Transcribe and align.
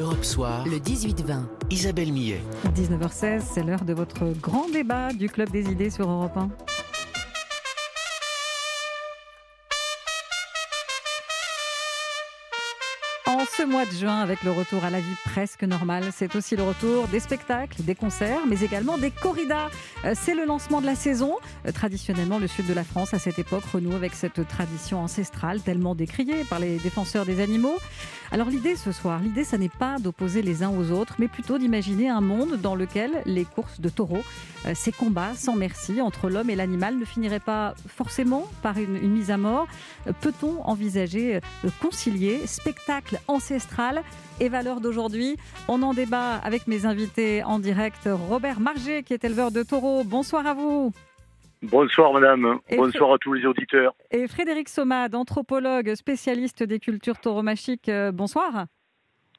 Europe 0.00 0.24
Soir, 0.24 0.64
le 0.66 0.78
18-20. 0.78 1.42
Isabelle 1.68 2.10
Millet. 2.10 2.40
19h16, 2.74 3.42
c'est 3.52 3.62
l'heure 3.62 3.84
de 3.84 3.92
votre 3.92 4.32
grand 4.40 4.66
débat 4.70 5.12
du 5.12 5.28
Club 5.28 5.50
des 5.50 5.70
idées 5.70 5.90
sur 5.90 6.08
Europe 6.08 6.36
1. 6.36 6.69
Ce 13.60 13.66
mois 13.66 13.84
de 13.84 13.90
juin, 13.90 14.20
avec 14.20 14.42
le 14.42 14.52
retour 14.52 14.84
à 14.84 14.90
la 14.90 15.00
vie 15.00 15.16
presque 15.22 15.64
normale, 15.64 16.04
c'est 16.14 16.34
aussi 16.34 16.56
le 16.56 16.62
retour 16.62 17.08
des 17.08 17.20
spectacles, 17.20 17.82
des 17.82 17.94
concerts, 17.94 18.46
mais 18.48 18.58
également 18.62 18.96
des 18.96 19.10
corridas. 19.10 19.68
Euh, 20.06 20.14
C'est 20.16 20.34
le 20.34 20.46
lancement 20.46 20.80
de 20.80 20.86
la 20.86 20.94
saison. 20.94 21.36
Euh, 21.66 21.72
Traditionnellement, 21.72 22.38
le 22.38 22.46
sud 22.46 22.66
de 22.66 22.72
la 22.72 22.84
France, 22.84 23.12
à 23.12 23.18
cette 23.18 23.38
époque, 23.38 23.64
renoue 23.64 23.94
avec 23.94 24.14
cette 24.14 24.48
tradition 24.48 25.00
ancestrale 25.02 25.60
tellement 25.60 25.94
décriée 25.94 26.44
par 26.48 26.58
les 26.58 26.78
défenseurs 26.78 27.26
des 27.26 27.42
animaux. 27.42 27.76
Alors 28.32 28.48
l'idée 28.48 28.76
ce 28.76 28.92
soir, 28.92 29.18
l'idée, 29.18 29.42
ça 29.42 29.58
n'est 29.58 29.68
pas 29.68 29.98
d'opposer 29.98 30.40
les 30.40 30.62
uns 30.62 30.70
aux 30.70 30.92
autres, 30.92 31.16
mais 31.18 31.26
plutôt 31.26 31.58
d'imaginer 31.58 32.08
un 32.08 32.20
monde 32.20 32.58
dans 32.62 32.76
lequel 32.76 33.10
les 33.26 33.44
courses 33.44 33.80
de 33.80 33.88
taureaux, 33.88 34.22
euh, 34.66 34.72
ces 34.74 34.92
combats 34.92 35.34
sans 35.34 35.56
merci 35.56 36.00
entre 36.00 36.30
l'homme 36.30 36.48
et 36.48 36.54
l'animal 36.54 36.96
ne 36.96 37.04
finiraient 37.04 37.40
pas 37.40 37.74
forcément 37.88 38.46
par 38.62 38.78
une, 38.78 39.00
mise 39.10 39.32
à 39.32 39.36
mort. 39.36 39.66
Peut-on 40.20 40.62
envisager 40.62 41.40
de 41.64 41.70
concilier 41.80 42.46
spectacle 42.46 43.18
ancestral 43.26 43.49
et 44.40 44.48
valeurs 44.48 44.80
d'aujourd'hui 44.80 45.36
On 45.68 45.82
en 45.82 45.92
débat 45.94 46.34
avec 46.36 46.66
mes 46.66 46.86
invités 46.86 47.42
en 47.42 47.58
direct. 47.58 48.08
Robert 48.28 48.60
Marger, 48.60 49.02
qui 49.02 49.12
est 49.12 49.24
éleveur 49.24 49.50
de 49.50 49.62
taureaux. 49.62 50.04
Bonsoir 50.04 50.46
à 50.46 50.54
vous. 50.54 50.92
Bonsoir 51.62 52.12
madame, 52.14 52.58
Et 52.70 52.76
bonsoir 52.76 53.12
à 53.12 53.18
tous 53.18 53.34
les 53.34 53.44
auditeurs. 53.44 53.94
Et 54.10 54.26
Frédéric 54.28 54.68
Somade, 54.68 55.14
anthropologue, 55.14 55.94
spécialiste 55.94 56.62
des 56.62 56.78
cultures 56.78 57.18
tauromachiques. 57.18 57.90
Euh, 57.90 58.12
Bonsoir. 58.12 58.66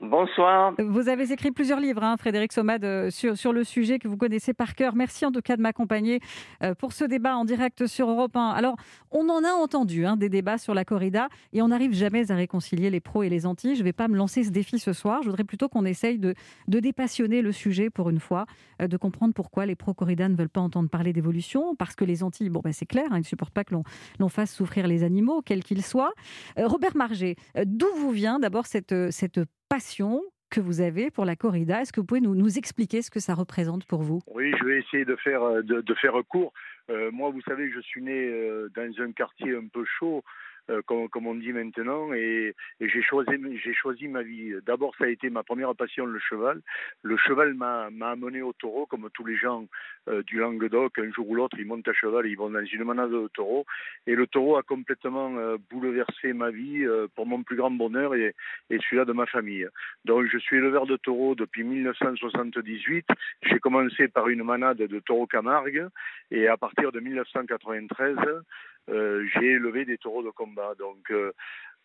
Bonsoir. 0.01 0.73
Vous 0.79 1.09
avez 1.09 1.31
écrit 1.31 1.51
plusieurs 1.51 1.79
livres, 1.79 2.03
hein, 2.03 2.17
Frédéric 2.17 2.53
Somade, 2.53 2.83
euh, 2.83 3.11
sur, 3.11 3.53
le 3.53 3.63
sujet 3.63 3.99
que 3.99 4.07
vous 4.07 4.17
connaissez 4.17 4.51
par 4.51 4.73
cœur. 4.73 4.95
Merci 4.95 5.27
en 5.27 5.31
tout 5.31 5.41
cas 5.41 5.55
de 5.55 5.61
m'accompagner 5.61 6.21
euh, 6.63 6.73
pour 6.73 6.91
ce 6.91 7.03
débat 7.03 7.37
en 7.37 7.45
direct 7.45 7.85
sur 7.85 8.09
Europe 8.09 8.35
1. 8.35 8.49
Alors, 8.49 8.77
on 9.11 9.29
en 9.29 9.43
a 9.43 9.51
entendu 9.51 10.07
hein, 10.07 10.17
des 10.17 10.27
débats 10.27 10.57
sur 10.57 10.73
la 10.73 10.85
corrida 10.85 11.29
et 11.53 11.61
on 11.61 11.67
n'arrive 11.67 11.93
jamais 11.93 12.31
à 12.31 12.35
réconcilier 12.35 12.89
les 12.89 12.99
pros 12.99 13.21
et 13.21 13.29
les 13.29 13.45
anti. 13.45 13.75
Je 13.75 13.81
ne 13.81 13.83
vais 13.83 13.93
pas 13.93 14.07
me 14.07 14.17
lancer 14.17 14.43
ce 14.43 14.49
défi 14.49 14.79
ce 14.79 14.91
soir. 14.91 15.21
Je 15.21 15.29
voudrais 15.29 15.43
plutôt 15.43 15.69
qu'on 15.69 15.85
essaye 15.85 16.17
de, 16.17 16.33
dépassionner 16.67 17.43
le 17.43 17.51
sujet 17.51 17.91
pour 17.91 18.09
une 18.09 18.19
fois, 18.19 18.47
euh, 18.81 18.87
de 18.87 18.97
comprendre 18.97 19.35
pourquoi 19.35 19.67
les 19.67 19.75
pros-corrida 19.75 20.29
ne 20.29 20.35
veulent 20.35 20.49
pas 20.49 20.61
entendre 20.61 20.89
parler 20.89 21.13
d'évolution. 21.13 21.75
Parce 21.75 21.93
que 21.93 22.05
les 22.05 22.23
anti, 22.23 22.49
bon, 22.49 22.61
ben, 22.63 22.73
c'est 22.73 22.87
clair, 22.87 23.05
hein, 23.11 23.17
ils 23.17 23.19
ne 23.19 23.25
supportent 23.25 23.53
pas 23.53 23.63
que 23.63 23.75
l'on 24.19 24.29
fasse 24.29 24.51
souffrir 24.51 24.87
les 24.87 25.03
animaux, 25.03 25.43
quels 25.43 25.63
qu'ils 25.63 25.85
soient. 25.85 26.13
Robert 26.57 26.97
Marger, 26.97 27.35
euh, 27.55 27.65
d'où 27.67 27.87
vous 27.97 28.09
vient 28.09 28.39
d'abord 28.39 28.65
cette, 28.65 28.95
cette 29.11 29.39
passion 29.71 30.21
que 30.49 30.59
vous 30.59 30.81
avez 30.81 31.11
pour 31.11 31.23
la 31.23 31.37
corrida. 31.37 31.81
Est-ce 31.81 31.93
que 31.93 32.01
vous 32.01 32.05
pouvez 32.05 32.19
nous, 32.19 32.57
expliquer 32.57 33.01
ce 33.01 33.09
que 33.09 33.21
ça 33.21 33.33
représente 33.33 33.85
pour 33.85 34.01
vous? 34.01 34.19
Oui, 34.27 34.51
je 34.59 34.65
vais 34.65 34.79
essayer 34.79 35.05
de 35.05 35.15
faire 35.15 35.43
euh, 35.43 35.61
de 35.61 35.93
faire 35.93 36.15
court. 36.27 36.51
Euh, 36.89 37.09
moi, 37.11 37.29
vous 37.29 37.39
savez, 37.47 37.71
je 37.71 37.79
suis 37.79 38.01
né 38.01 38.27
euh, 38.27 38.69
dans 38.75 38.91
un 39.01 39.13
quartier 39.13 39.55
un 39.55 39.67
peu 39.71 39.85
chaud, 39.97 40.25
euh, 40.69 40.81
comme, 40.85 41.09
comme 41.09 41.27
on 41.27 41.35
dit 41.35 41.51
maintenant, 41.53 42.13
et, 42.13 42.55
j'ai 42.79 43.01
choisi 43.01 44.07
ma 44.07 44.21
vie. 44.21 44.53
D'abord, 44.65 44.95
ça 44.97 45.05
a 45.05 45.07
été 45.07 45.29
ma 45.29 45.43
première 45.43 45.75
passion, 45.75 46.05
le 46.05 46.19
cheval. 46.19 46.61
Le 47.03 47.17
cheval 47.17 47.53
m'a 47.53 47.89
amené 48.01 48.41
au 48.41 48.53
taureau, 48.53 48.85
comme 48.85 49.09
tous 49.13 49.25
les 49.25 49.35
gens 49.35 49.65
euh, 50.07 50.23
du 50.23 50.39
Languedoc. 50.39 50.97
Un 50.99 51.11
jour 51.11 51.29
ou 51.29 51.35
l'autre, 51.35 51.57
ils 51.59 51.65
montent 51.65 51.87
à 51.87 51.93
cheval, 51.93 52.27
ils 52.27 52.35
vont 52.35 52.49
dans 52.49 52.63
une 52.63 52.83
manade 52.83 53.11
de 53.11 53.27
taureau, 53.33 53.65
et 54.07 54.15
le 54.15 54.27
taureau 54.27 54.57
a 54.57 54.63
complètement 54.63 55.35
euh, 55.37 55.57
bouleversé 55.69 56.33
ma 56.33 56.51
vie 56.51 56.85
pour 57.15 57.25
mon 57.25 57.43
plus 57.43 57.55
grand 57.55 57.71
bonheur 57.71 58.15
et, 58.15 58.33
celui-là 58.69 59.05
de 59.05 59.13
ma 59.13 59.25
famille. 59.25 59.67
Donc, 60.05 60.27
je 60.31 60.37
suis 60.37 60.57
éleveur 60.57 60.85
de 60.85 60.97
taureaux 60.97 61.35
depuis 61.35 61.63
1978. 61.63 63.05
J'ai 63.43 63.59
commencé 63.59 64.07
par 64.07 64.29
une 64.29 64.43
manade 64.43 64.77
de 64.77 64.99
taureaux 64.99 65.27
Camargue, 65.27 65.87
et 66.31 66.47
à 66.47 66.57
partir 66.57 66.91
de 66.91 66.99
1993, 66.99 68.17
euh, 68.25 68.41
j'ai 68.87 69.45
élevé 69.47 69.85
des 69.85 69.97
taureaux 69.97 70.23
de 70.23 70.29
combat. 70.31 70.73
Donc, 70.77 71.09
euh, 71.11 71.31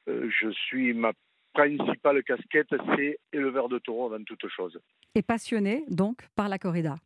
euh, 0.08 0.28
je 0.40 0.50
suis 0.50 0.92
ma 0.94 1.12
principale 1.52 2.22
casquette, 2.22 2.68
c'est 2.96 3.18
éleveur 3.32 3.68
de 3.68 3.78
taureaux 3.78 4.12
avant 4.12 4.22
toute 4.24 4.46
chose. 4.48 4.78
Et 5.14 5.22
passionné 5.22 5.84
donc 5.88 6.18
par 6.36 6.48
la 6.48 6.58
corrida. 6.58 6.96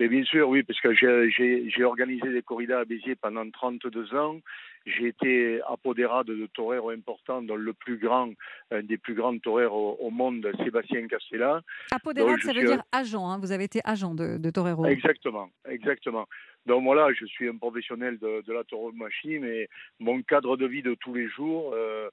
Mais 0.00 0.08
bien 0.08 0.24
sûr, 0.24 0.48
oui, 0.48 0.62
parce 0.62 0.80
que 0.80 0.94
j'ai- 0.94 1.84
organisé 1.84 2.32
des 2.32 2.40
corridas 2.40 2.80
à 2.80 2.84
Béziers 2.86 3.14
pendant 3.14 3.48
32 3.50 4.14
ans. 4.14 4.38
J'ai 4.86 5.08
été 5.08 5.60
apodérade 5.68 6.28
de 6.28 6.46
toreros 6.46 6.88
importants, 6.90 7.42
dont 7.42 7.56
le 7.56 7.74
plus 7.74 7.98
grand, 7.98 8.30
un 8.70 8.82
des 8.82 8.96
plus 8.96 9.14
grands 9.14 9.36
toreros 9.38 9.98
au, 10.00 10.10
monde, 10.10 10.50
Sébastien 10.64 11.06
Castella. 11.08 11.60
Je 11.92 12.46
ça 12.46 12.52
veut 12.54 12.64
dire 12.64 12.82
agent. 12.90 13.28
hein. 13.28 13.38
Vous 13.38 13.52
avez 13.52 13.64
été 13.64 13.80
agent 13.84 14.14
de, 14.14 14.38
de 14.38 14.50
torero. 14.50 14.86
Exactement, 14.86 15.50
exactement. 15.68 16.26
Donc 16.66 16.84
voilà, 16.84 17.12
je 17.12 17.24
suis 17.26 17.48
un 17.48 17.56
professionnel 17.56 18.18
de, 18.18 18.42
de 18.46 18.52
la 18.52 18.62
tauromachie, 18.64 19.38
mais 19.40 19.68
mon 19.98 20.22
cadre 20.22 20.56
de 20.56 20.66
vie 20.66 20.82
de 20.82 20.94
tous 20.94 21.12
les 21.14 21.28
jours, 21.28 21.72
euh, 21.74 22.08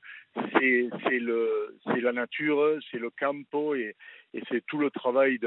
c'est 0.54 0.90
la 2.02 2.12
nature, 2.12 2.80
c'est 2.90 2.98
le 2.98 3.10
campo 3.12 3.76
et, 3.76 3.96
et 4.34 4.42
c'est 4.50 4.66
tout 4.66 4.80
le 4.80 4.90
travail 4.90 5.40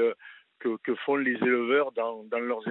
que, 0.59 0.77
que 0.83 0.95
font 1.05 1.17
les 1.17 1.33
éleveurs 1.33 1.91
dans, 1.91 2.23
dans 2.23 2.39
leurs 2.39 2.61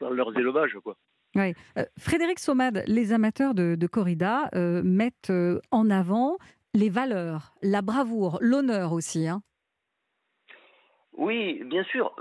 dans 0.00 0.10
leurs 0.10 0.36
élevages 0.38 0.76
quoi. 0.84 0.96
Oui. 1.36 1.54
Euh, 1.78 1.84
Frédéric 1.98 2.38
Somade, 2.40 2.82
les 2.86 3.12
amateurs 3.12 3.54
de, 3.54 3.76
de 3.76 3.86
corrida 3.86 4.48
euh, 4.54 4.82
mettent 4.84 5.30
euh, 5.30 5.60
en 5.70 5.88
avant 5.90 6.38
les 6.74 6.88
valeurs, 6.88 7.52
la 7.62 7.82
bravoure, 7.82 8.38
l'honneur 8.40 8.92
aussi. 8.92 9.28
hein. 9.28 9.42
Oui, 11.20 11.60
bien 11.64 11.84
sûr. 11.84 12.16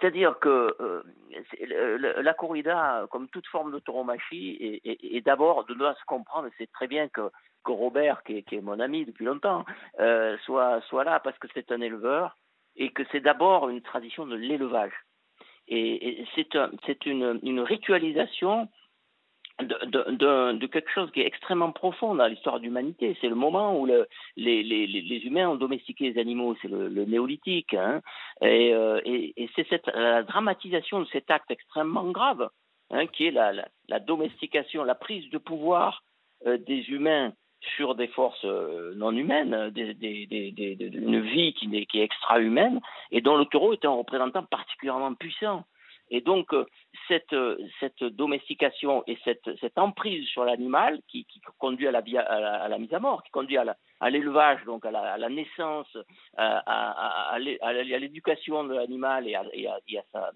C'est-à-dire 0.00 0.38
que 0.38 0.74
euh, 0.80 2.22
la 2.22 2.32
corrida, 2.32 3.06
comme 3.10 3.28
toute 3.28 3.46
forme 3.48 3.70
de 3.70 3.78
tauromachie, 3.80 4.80
est, 4.82 5.20
d'abord 5.20 5.66
de 5.66 5.74
doit 5.74 5.94
se 5.94 6.04
comprendre. 6.06 6.48
C'est 6.56 6.72
très 6.72 6.86
bien 6.86 7.06
que, 7.08 7.30
que 7.66 7.70
Robert, 7.72 8.22
qui 8.22 8.38
est, 8.38 8.60
mon 8.62 8.80
ami 8.80 9.04
depuis 9.04 9.26
longtemps, 9.26 9.66
euh, 10.00 10.38
soit, 10.46 10.80
soit 10.88 11.04
là 11.04 11.20
parce 11.20 11.38
que 11.38 11.48
c'est 11.52 11.70
un 11.70 11.82
éleveur 11.82 12.34
et 12.76 12.92
que 12.92 13.02
c'est 13.12 13.20
d'abord 13.20 13.68
une 13.68 13.82
tradition 13.82 14.24
de 14.26 14.36
l'élevage. 14.36 14.94
Et, 15.68 16.24
c'est 16.34 16.56
un- 16.56 16.70
une 17.42 17.60
ritualisation 17.60 18.68
de, 19.60 20.66
quelque 20.66 20.90
chose 20.90 21.10
qui 21.12 21.20
est 21.20 21.26
extrêmement 21.26 21.72
profond 21.72 22.14
dans 22.14 22.26
l'histoire 22.26 22.58
de 22.58 22.64
l'humanité. 22.64 23.16
C'est 23.20 23.28
le 23.28 23.34
moment 23.34 23.78
où 23.78 23.86
le, 23.86 24.06
les, 24.36 25.20
humains 25.24 25.48
ont 25.48 25.56
domestiqué 25.56 26.12
les 26.12 26.20
animaux, 26.20 26.56
c'est 26.60 26.68
le, 26.68 26.88
néolithique. 27.04 27.74
Hein, 27.74 28.00
et 28.42 28.74
euh, 28.74 29.00
et, 29.04 29.48
c'est 29.54 29.66
cette 29.68 29.86
la 29.86 30.22
dramatisation 30.22 31.00
de 31.00 31.06
cet 31.12 31.30
acte 31.30 31.50
extrêmement 31.50 32.10
grave, 32.10 32.48
hein, 32.90 33.06
qui 33.06 33.26
est 33.26 33.30
la, 33.30 33.52
la, 33.88 34.00
domestication, 34.00 34.84
la 34.84 34.94
prise 34.94 35.28
de 35.30 35.38
pouvoir 35.38 36.02
euh, 36.46 36.58
des 36.58 36.90
humains 36.90 37.32
sur 37.76 37.94
des 37.94 38.08
forces 38.08 38.44
euh, 38.44 38.92
non 38.96 39.12
humaines, 39.12 39.70
des, 39.70 39.94
des, 39.94 40.26
des, 40.26 40.76
une 40.92 41.20
vie 41.20 41.54
qui, 41.54 41.86
qui 41.86 42.00
est 42.00 42.04
extra-humaine, 42.04 42.80
et 43.10 43.20
dont 43.20 43.36
le 43.36 43.46
taureau 43.46 43.72
est 43.72 43.84
un 43.84 43.90
représentant 43.90 44.42
particulièrement 44.42 45.14
puissant. 45.14 45.64
Et 46.10 46.20
donc, 46.20 46.52
euh, 46.52 46.66
cette, 47.08 47.32
euh, 47.32 47.56
cette 47.80 48.04
domestication 48.04 49.02
et 49.06 49.18
cette, 49.24 49.48
emprise 49.78 50.26
sur 50.28 50.44
l'animal 50.44 51.00
qui, 51.08 51.24
qui 51.26 51.40
conduit 51.58 51.88
à 51.88 51.92
la 51.92 52.78
mise 52.78 52.94
à 52.94 53.00
mort, 53.00 53.22
qui 53.22 53.30
conduit 53.30 53.56
à 53.56 53.64
la- 53.64 53.76
à 54.00 54.10
l'élevage, 54.10 54.62
donc 54.64 54.84
à 54.84 54.90
la, 54.90 55.28
naissance, 55.28 55.96
à, 56.36 56.58
à, 56.58 57.32
à, 57.34 57.38
l'é- 57.38 57.58
à 57.62 57.72
l'é- 57.72 57.94
à 57.94 57.98
l'éducation 57.98 58.64
de 58.64 58.74
l'animal 58.74 59.26
et, 59.26 59.34
à, 59.34 59.42
sa, 60.12 60.30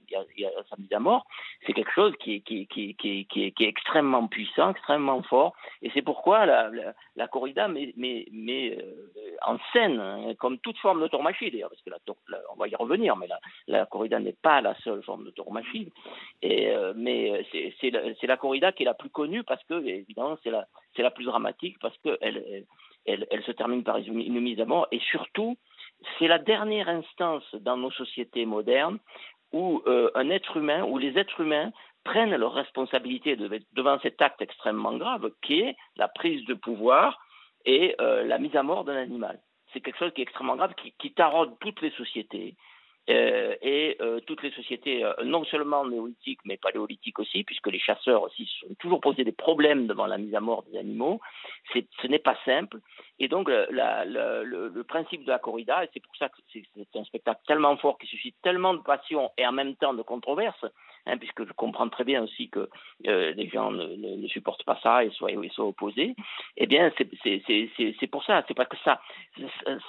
mise 0.79 0.93
à 0.93 0.99
mort, 1.01 1.27
c'est 1.67 1.73
quelque 1.73 1.93
chose 1.93 2.15
qui 2.21 2.43
est, 2.47 3.61
extrêmement 3.61 4.27
puissant, 4.27 4.71
extrêmement 4.71 5.23
fort. 5.23 5.55
Et 5.83 5.91
c'est 5.93 6.03
pourquoi 6.03 6.47
la, 6.47 7.29
corrida 7.29 7.69
met, 7.69 7.93
euh, 7.99 9.37
en 9.43 9.59
scène, 9.73 10.01
hein, 10.01 10.35
comme 10.39 10.59
toute 10.59 10.79
forme 10.79 11.03
de 11.03 11.09
tauromachie 11.09 11.51
d'ailleurs, 11.51 11.71
parce 11.71 11.83
que 11.83 11.91
la, 11.91 11.99
on 12.53 12.57
va 12.57 12.69
y 12.69 12.75
revenir, 12.77 13.17
mais 13.17 13.29
la, 13.67 13.87
corrida 13.87 14.19
n'est 14.21 14.33
pas 14.41 14.61
la 14.61 14.75
seule 14.77 15.03
forme 15.03 15.25
de 15.25 15.31
tauromachie. 15.31 15.93
Euh, 16.45 16.93
mais 16.97 17.45
euh, 17.53 17.71
c'est 17.81 18.27
la, 18.27 18.37
corrida 18.37 18.73
qui 18.73 18.85
est 18.85 18.87
la 18.87 18.95
plus 18.95 19.11
connue 19.11 19.43
parce 19.43 19.63
que, 19.65 19.85
évidemment, 19.85 20.39
c'est 20.43 20.51
la, 20.51 20.67
la 20.97 21.11
plus 21.11 21.25
dramatique 21.25 21.77
parce 21.81 21.97
qu'elle 21.99 22.65
elle, 23.09 23.43
se 23.45 23.53
termine 23.53 23.83
par 23.85 23.97
une, 23.99 24.41
mise 24.41 24.61
à 24.61 24.65
mort. 24.65 24.87
Et 24.93 25.01
surtout, 25.01 25.57
c'est 26.19 26.29
la 26.29 26.39
dernière 26.39 26.89
instance 26.89 27.45
dans 27.55 27.77
nos 27.77 27.91
sociétés 27.91 28.47
modernes 28.47 28.99
où 29.53 29.83
euh, 29.87 30.11
un 30.15 30.29
être 30.31 30.57
humain, 30.57 30.85
où 30.85 30.99
les 30.99 31.19
êtres 31.19 31.41
humains 31.41 31.73
prennent 32.05 32.37
leurs 32.37 32.53
responsabilités 32.53 33.37
de- 33.37 33.61
devant 33.73 33.99
cet 34.01 34.21
acte 34.21 34.43
extrêmement 34.43 34.97
grave 34.97 35.31
qui 35.43 35.61
est 35.61 35.77
la 35.97 36.09
prise 36.09 36.45
de 36.47 36.55
pouvoir 36.55 37.19
et 37.65 37.95
euh, 38.01 38.25
la 38.25 38.39
mise 38.39 38.57
à 38.57 38.63
mort 38.63 38.85
d'un 38.85 38.97
animal. 38.97 39.41
C'est 39.73 39.81
quelque 39.81 39.99
chose 39.99 40.13
qui 40.15 40.21
est 40.21 40.25
extrêmement 40.25 40.57
grave, 40.57 40.75
qui, 40.75 40.93
qui 40.99 41.13
taraude 41.13 41.55
toutes 41.61 41.81
les 41.83 41.91
sociétés. 41.91 42.57
Euh, 43.11 43.55
et 43.63 43.97
euh, 44.01 44.21
toutes 44.21 44.43
les 44.43 44.51
sociétés, 44.51 45.03
euh, 45.03 45.13
non 45.25 45.45
seulement 45.45 45.87
néolithiques, 45.87 46.41
mais 46.45 46.59
paléolithiques 46.59 47.19
aussi, 47.19 47.43
puisque 47.43 47.69
les 47.69 47.79
chasseurs 47.79 48.23
aussi 48.23 48.45
se 48.45 48.67
sont 48.67 48.75
toujours 48.79 49.01
posé 49.01 49.25
des 49.25 49.33
problèmes 49.33 49.87
devant 49.87 50.07
la 50.07 50.19
mise 50.19 50.35
à 50.35 50.41
mort 50.41 50.65
des 50.65 50.79
animaux. 50.79 51.21
Ce 51.73 52.07
n'est 52.07 52.19
pas 52.19 52.37
simple. 52.45 52.81
Et 53.21 53.29
donc, 53.29 53.49
le, 53.49 54.83
principe 54.83 55.25
de 55.25 55.31
la 55.31 55.39
corrida, 55.39 55.85
et 55.85 55.89
c'est 55.93 56.01
pour 56.01 56.15
ça 56.17 56.29
que 56.29 56.37
c'est 56.53 56.97
un 56.97 57.05
spectacle 57.05 57.41
tellement 57.47 57.77
fort 57.77 57.99
qui 57.99 58.07
suscite 58.07 58.37
tellement 58.43 58.75
de 58.75 58.81
passion 58.81 59.31
et 59.37 59.47
en 59.47 59.53
même 59.53 59.75
temps 59.77 59.93
de 59.93 60.03
controverse, 60.03 60.65
hein, 61.07 61.19
puisque 61.19 61.47
je 61.47 61.53
comprends 61.53 61.89
très 61.89 62.05
bien 62.05 62.23
aussi 62.23 62.49
que 62.49 62.69
euh, 63.07 63.33
les 63.33 63.49
gens 63.49 63.71
ne, 63.71 64.27
supportent 64.29 64.65
pas 64.65 64.79
ça 64.83 65.05
et 65.05 65.11
soient, 65.11 65.31
soient 65.51 65.67
opposés, 65.67 66.15
eh 66.57 66.67
bien, 66.67 66.93
c'est 66.97 68.07
pour 68.07 68.25
ça. 68.25 68.45
C'est 68.47 68.55
parce 68.55 68.69
que 68.69 68.77
ça, 68.85 69.01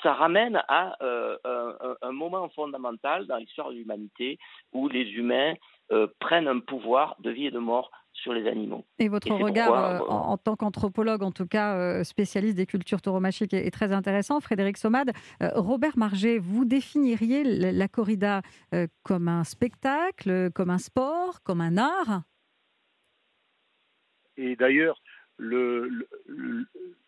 ça 0.02 0.14
ramène 0.14 0.62
à 0.68 0.96
euh, 1.04 1.38
un, 1.46 1.96
un, 2.02 2.12
moment 2.12 2.50
fondamental 2.50 3.28
dans 3.28 3.38
l'histoire 3.38 3.70
de 3.70 3.76
l'humanité 3.76 4.40
où 4.74 4.90
les 4.90 5.10
humains 5.12 5.54
euh, 5.92 6.06
prennent 6.20 6.48
un 6.48 6.60
pouvoir 6.60 7.16
de 7.20 7.32
vie 7.32 7.48
et 7.48 7.52
de 7.52 7.58
mort 7.58 7.90
sur 8.22 8.34
les 8.34 8.48
animaux. 8.48 8.86
Et 9.00 9.08
votre 9.08 9.32
regard 9.32 9.74
euh, 9.74 10.00
en, 10.08 10.38
tant 10.38 10.56
qu'anthropologue, 10.56 11.24
en 11.24 11.32
tout 11.32 11.48
cas 11.48 11.76
euh, 11.76 12.04
spécialiste 12.04 12.56
des 12.56 12.66
cultures 12.66 13.02
tauromachiques, 13.02 13.54
est, 13.54 13.72
très 13.72 13.92
intéressant. 13.92 14.40
Frédéric 14.40 14.78
Somade, 14.78 15.12
euh, 15.42 15.50
Robert 15.56 15.98
Marget, 15.98 16.38
vous 16.38 16.66
définiriez 16.66 17.44
la, 17.44 17.88
corrida 17.88 18.42
comme 19.04 19.28
un 19.28 19.44
spectacle, 19.44 20.52
comme 20.52 20.70
un 20.70 20.78
sport, 20.78 21.42
comme 21.44 21.62
un 21.62 21.78
art? 21.78 22.22
Et 24.38 24.56
d'ailleurs, 24.56 25.02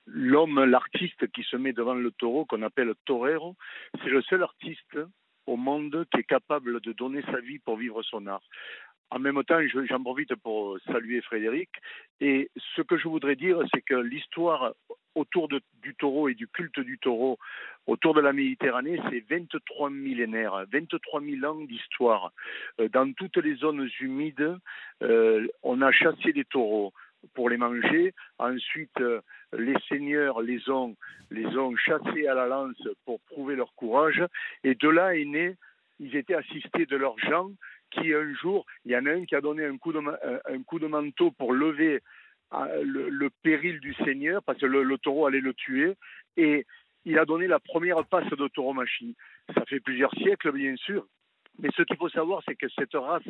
l'homme, 0.07 0.63
l'artiste 0.63 1.31
qui 1.31 1.43
se 1.43 1.55
met 1.55 1.73
devant 1.73 1.93
le 1.93 2.11
taureau, 2.11 2.45
qu'on 2.45 2.63
appelle 2.63 2.93
torero, 3.05 3.55
c'est 4.03 4.09
le 4.09 4.21
seul 4.23 4.43
artiste 4.43 4.97
au 5.45 5.55
monde 5.57 6.05
qui 6.11 6.19
est 6.19 6.23
capable 6.23 6.81
de 6.81 6.93
donner 6.93 7.21
sa 7.23 7.39
vie 7.39 7.59
pour 7.59 7.77
vivre 7.77 8.01
son 8.03 8.27
art. 8.27 8.43
En 9.11 9.19
même 9.19 9.43
temps, 9.43 9.59
j'en 9.89 10.01
profite 10.01 10.35
pour 10.35 10.79
saluer 10.87 11.21
Frédéric. 11.21 11.69
Et 12.21 12.49
ce 12.75 12.81
que 12.81 12.97
je 12.97 13.09
voudrais 13.09 13.35
dire, 13.35 13.59
c'est 13.73 13.81
que 13.81 13.95
l'histoire 13.95 14.73
autour 15.15 15.49
du 15.49 15.95
taureau 15.95 16.29
et 16.29 16.33
du 16.33 16.47
culte 16.47 16.79
du 16.79 16.97
taureau 16.97 17.37
autour 17.87 18.13
de 18.13 18.21
la 18.21 18.31
Méditerranée, 18.31 18.99
c'est 19.09 19.23
23 19.29 19.89
millénaires, 19.89 20.65
23 20.71 21.21
000 21.21 21.45
ans 21.45 21.61
d'histoire. 21.65 22.31
Euh, 22.79 22.87
dans 22.87 23.11
toutes 23.13 23.37
les 23.37 23.55
zones 23.55 23.89
humides, 23.99 24.57
euh, 25.03 25.47
on 25.63 25.81
a 25.81 25.91
chassé 25.91 26.31
des 26.31 26.45
taureaux 26.45 26.93
pour 27.33 27.49
les 27.49 27.57
manger. 27.57 28.13
Ensuite, 28.39 28.99
euh, 29.01 29.19
les 29.51 29.75
seigneurs 29.89 30.41
les 30.41 30.69
ont, 30.69 30.95
les 31.31 31.45
ont 31.57 31.75
chassés 31.75 32.27
à 32.27 32.33
la 32.33 32.47
lance 32.47 32.81
pour 33.05 33.19
prouver 33.21 33.55
leur 33.55 33.73
courage. 33.75 34.23
Et 34.63 34.75
de 34.75 34.87
là 34.87 35.15
est 35.15 35.25
né, 35.25 35.55
ils 35.99 36.15
étaient 36.15 36.35
assistés 36.35 36.85
de 36.85 36.95
leurs 36.95 37.19
gens 37.19 37.51
qui 37.91 38.13
un 38.13 38.33
jour, 38.33 38.65
il 38.85 38.91
y 38.91 38.97
en 38.97 39.05
a 39.05 39.11
un 39.11 39.25
qui 39.25 39.35
a 39.35 39.41
donné 39.41 39.65
un 39.65 39.77
coup 39.77 39.93
de, 39.93 39.99
euh, 39.99 40.39
un 40.45 40.63
coup 40.63 40.79
de 40.79 40.87
manteau 40.87 41.31
pour 41.31 41.53
lever 41.53 42.01
euh, 42.53 42.83
le, 42.83 43.29
péril 43.43 43.79
du 43.79 43.93
Seigneur, 43.93 44.41
parce 44.43 44.59
que 44.59 44.65
le, 44.65 44.97
taureau 44.97 45.27
allait 45.27 45.41
le 45.41 45.53
tuer, 45.53 45.93
et 46.37 46.65
il 47.05 47.19
a 47.19 47.25
donné 47.25 47.47
la 47.47 47.59
première 47.59 48.05
passe 48.05 48.29
de 48.29 48.47
tauromachie. 48.47 49.15
Ça 49.53 49.65
fait 49.65 49.79
plusieurs 49.79 50.13
siècles, 50.15 50.51
bien 50.51 50.75
sûr, 50.75 51.05
mais 51.59 51.69
ce 51.75 51.83
qu'il 51.83 51.97
faut 51.97 52.09
savoir, 52.09 52.41
c'est 52.45 52.55
que 52.55 52.67
cette 52.69 52.93
race 52.93 53.23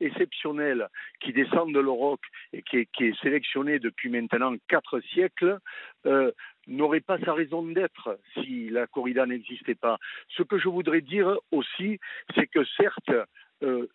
exceptionnelle 0.00 0.88
qui 1.20 1.32
descend 1.32 1.72
de 1.72 1.80
l'Europe 1.80 2.20
et 2.52 2.62
qui 2.62 2.86
est, 3.00 3.20
sélectionnée 3.22 3.78
depuis 3.78 4.10
maintenant 4.10 4.54
quatre 4.68 5.00
siècles 5.00 5.58
euh, 6.06 6.30
n'aurait 6.66 7.00
pas 7.00 7.18
sa 7.20 7.32
raison 7.32 7.62
d'être 7.62 8.18
si 8.34 8.68
la 8.68 8.86
corrida 8.86 9.26
n'existait 9.26 9.74
pas. 9.74 9.98
Ce 10.28 10.42
que 10.42 10.58
je 10.58 10.68
voudrais 10.68 11.00
dire 11.00 11.38
aussi, 11.50 11.98
c'est 12.34 12.46
que 12.46 12.64
certes, 12.76 13.12
6 13.60 13.64
euh, 13.66 13.88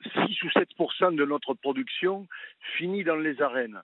ou 0.44 0.48
7% 0.48 1.16
de 1.16 1.26
notre 1.26 1.54
production 1.54 2.28
finit 2.78 3.04
dans 3.04 3.16
les 3.16 3.42
arènes 3.42 3.82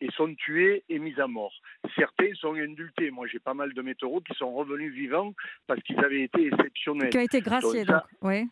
et 0.00 0.10
sont 0.12 0.34
tués 0.34 0.84
et 0.88 0.98
mis 0.98 1.18
à 1.20 1.26
mort. 1.26 1.52
Certains 1.96 2.34
sont 2.34 2.54
indultés. 2.54 3.10
Moi, 3.10 3.26
j'ai 3.26 3.38
pas 3.38 3.54
mal 3.54 3.72
de 3.72 3.82
métaux 3.82 4.20
qui 4.20 4.34
sont 4.36 4.52
revenus 4.52 4.92
vivants 4.92 5.32
parce 5.66 5.82
qu'ils 5.82 5.98
avaient 6.04 6.22
été 6.22 6.46
exceptionnels. 6.46 7.10
Qui 7.10 7.18
ont 7.18 7.22
été 7.22 7.40
graciés, 7.40 7.84
donc, 7.84 8.02
oui. 8.22 8.48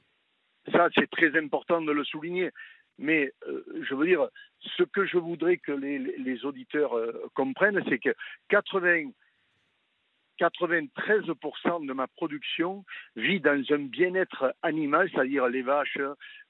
Ça, 0.70 0.88
c'est 0.94 1.10
très 1.10 1.36
important 1.38 1.82
de 1.82 1.92
le 1.92 2.04
souligner. 2.04 2.50
Mais 2.98 3.32
euh, 3.48 3.64
je 3.82 3.94
veux 3.94 4.06
dire, 4.06 4.28
ce 4.76 4.82
que 4.84 5.04
je 5.06 5.18
voudrais 5.18 5.56
que 5.56 5.72
les, 5.72 6.44
auditeurs 6.44 6.96
euh, 6.96 7.28
comprennent, 7.34 7.82
c'est 7.88 7.98
que 7.98 8.14
80 8.48 9.10
93% 10.40 11.86
de 11.86 11.92
ma 11.92 12.06
production 12.06 12.84
vit 13.16 13.40
dans 13.40 13.62
un 13.70 13.78
bien-être 13.78 14.54
animal, 14.62 15.10
c'est-à-dire 15.12 15.48
les 15.48 15.62
vaches, 15.62 15.98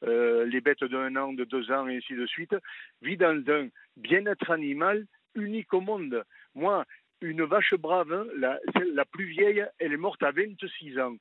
euh, 0.05 0.45
les 0.47 0.61
bêtes 0.61 0.85
d'un 0.85 1.15
an, 1.17 1.33
de 1.33 1.45
deux 1.45 1.71
ans, 1.71 1.89
et 1.89 1.97
ainsi 1.97 2.15
de 2.15 2.27
suite, 2.27 2.55
vit 3.01 3.17
dans 3.17 3.43
un 3.49 3.69
bien-être 3.97 4.51
animal 4.51 5.07
unique 5.35 5.73
au 5.75 5.81
monde. 5.81 6.25
Moi, 6.55 6.85
une 7.21 7.45
vache 7.45 7.75
brave, 7.75 8.29
la, 8.37 8.59
la 8.95 9.05
plus 9.05 9.27
vieille, 9.27 9.65
elle 9.79 9.93
est 9.93 9.97
morte 9.97 10.23
à 10.23 10.33
26 10.33 10.99
ans. 10.99 11.17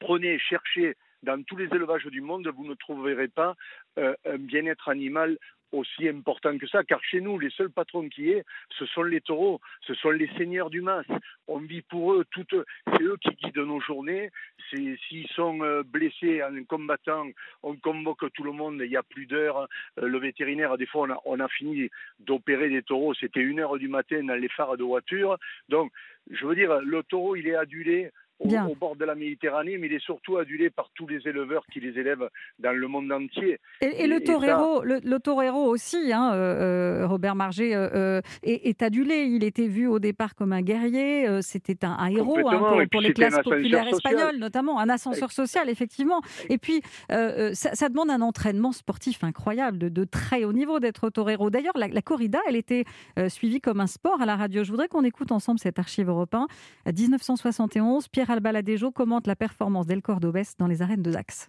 Prenez, 0.00 0.38
cherchez 0.38 0.96
dans 1.22 1.42
tous 1.42 1.56
les 1.56 1.66
élevages 1.66 2.06
du 2.06 2.20
monde, 2.20 2.46
vous 2.54 2.66
ne 2.66 2.74
trouverez 2.74 3.28
pas 3.28 3.54
euh, 3.98 4.14
un 4.26 4.36
bien-être 4.36 4.88
animal 4.88 5.38
aussi 5.72 6.08
important 6.08 6.56
que 6.58 6.66
ça, 6.66 6.84
car 6.84 7.02
chez 7.02 7.20
nous, 7.20 7.38
les 7.38 7.50
seuls 7.50 7.70
patrons 7.70 8.08
qui 8.08 8.30
est, 8.30 8.44
ce 8.78 8.86
sont 8.86 9.02
les 9.02 9.20
taureaux, 9.20 9.60
ce 9.86 9.94
sont 9.94 10.10
les 10.10 10.28
seigneurs 10.36 10.70
du 10.70 10.80
mas. 10.80 11.04
On 11.48 11.58
vit 11.58 11.82
pour 11.82 12.14
eux, 12.14 12.24
toutes, 12.30 12.54
c'est 12.86 13.02
eux 13.02 13.16
qui 13.20 13.30
guident 13.30 13.66
nos 13.66 13.80
journées. 13.80 14.30
S'ils 14.70 15.28
sont 15.34 15.62
euh, 15.62 15.82
blessés 15.82 16.42
en 16.42 16.64
combattant, 16.64 17.26
on 17.62 17.76
convoque 17.76 18.32
tout 18.32 18.44
le 18.44 18.52
monde, 18.52 18.80
il 18.84 18.90
y 18.90 18.96
a 18.96 19.02
plus 19.02 19.26
d'heures. 19.26 19.68
Euh, 19.98 20.06
le 20.06 20.18
vétérinaire, 20.18 20.76
des 20.78 20.86
fois, 20.86 21.08
on 21.24 21.40
a 21.40 21.48
fini 21.48 21.90
d'opérer 22.20 22.68
des 22.68 22.82
taureaux, 22.82 23.14
c'était 23.14 23.40
une 23.40 23.60
heure 23.60 23.78
du 23.78 23.88
matin 23.88 24.22
dans 24.22 24.34
les 24.34 24.48
phares 24.48 24.76
de 24.76 24.84
voiture. 24.84 25.38
Donc, 25.68 25.92
je 26.30 26.46
veux 26.46 26.54
dire, 26.54 26.80
le 26.80 27.02
taureau, 27.02 27.36
il 27.36 27.46
est 27.46 27.56
adulé 27.56 28.10
au, 28.40 28.74
bord 28.74 28.96
de 28.96 29.04
la 29.04 29.14
Méditerranée, 29.14 29.78
mais 29.78 29.86
il 29.86 29.94
est 29.94 30.04
surtout 30.04 30.38
adulé 30.38 30.70
par 30.70 30.90
tous 30.94 31.06
les 31.06 31.26
éleveurs 31.26 31.64
qui 31.72 31.80
les 31.80 31.98
élèvent 31.98 32.28
dans 32.58 32.72
le 32.72 32.88
monde 32.88 33.10
entier. 33.12 33.58
Et, 33.80 34.06
le, 34.06 34.20
torero, 34.20 34.82
le, 34.82 35.18
torero 35.18 35.64
aussi, 35.64 36.12
hein, 36.12 36.32
euh, 36.34 37.02
euh, 37.02 37.06
Robert 37.06 37.34
Marget, 37.34 37.74
euh, 37.74 38.20
est, 38.42 38.82
adulé. 38.82 39.24
Il 39.24 39.44
était 39.44 39.68
vu 39.68 39.86
au 39.86 39.98
départ 39.98 40.34
comme 40.34 40.52
un 40.52 40.62
guerrier, 40.62 41.26
c'était 41.42 41.84
un, 41.84 42.06
héros 42.08 42.48
hein, 42.48 42.86
pour, 42.90 43.00
les 43.00 43.12
classes 43.12 43.38
populaires 43.42 43.86
espagnoles, 43.86 44.36
notamment 44.36 44.80
un 44.80 44.88
ascenseur 44.88 45.30
social, 45.30 45.68
effectivement. 45.68 46.20
Et 46.48 46.58
puis, 46.58 46.82
ça, 47.08 47.88
demande 47.88 48.10
un 48.10 48.20
entraînement 48.20 48.72
sportif 48.72 49.22
incroyable, 49.22 49.78
de, 49.78 50.04
très 50.04 50.44
haut 50.44 50.52
niveau 50.52 50.80
d'être 50.80 51.08
torero. 51.08 51.50
D'ailleurs, 51.50 51.76
la, 51.76 52.02
corrida, 52.02 52.40
elle 52.48 52.56
était 52.56 52.84
suivie 53.28 53.60
comme 53.60 53.80
un 53.80 53.86
sport 53.86 54.20
à 54.20 54.26
la 54.26 54.36
radio. 54.36 54.64
Je 54.64 54.70
voudrais 54.70 54.88
qu'on 54.88 55.04
écoute 55.04 55.32
ensemble 55.32 55.58
cet 55.58 55.78
archive 55.78 56.08
européen. 56.08 56.46
1971, 56.86 58.08
Pierre 58.08 58.23
Albaladejo 58.30 58.90
commente 58.92 59.26
la 59.26 59.36
performance 59.36 59.86
d'El 59.86 60.02
Cordobès 60.02 60.56
dans 60.56 60.66
les 60.66 60.82
arènes 60.82 61.02
de 61.02 61.10
Dax. 61.10 61.48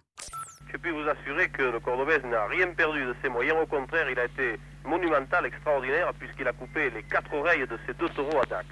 Je 0.72 0.76
puis 0.78 0.90
vous 0.90 1.08
assurer 1.08 1.48
que 1.48 1.62
le 1.62 1.80
Cordobès 1.80 2.22
n'a 2.24 2.46
rien 2.46 2.68
perdu 2.68 3.00
de 3.04 3.14
ses 3.22 3.28
moyens. 3.28 3.56
Au 3.62 3.66
contraire, 3.66 4.10
il 4.10 4.18
a 4.18 4.26
été 4.26 4.58
monumental, 4.84 5.46
extraordinaire, 5.46 6.12
puisqu'il 6.18 6.46
a 6.46 6.52
coupé 6.52 6.90
les 6.90 7.02
quatre 7.04 7.32
oreilles 7.32 7.66
de 7.66 7.78
ses 7.86 7.94
deux 7.94 8.08
taureaux 8.10 8.42
à 8.42 8.46
Dax. 8.46 8.66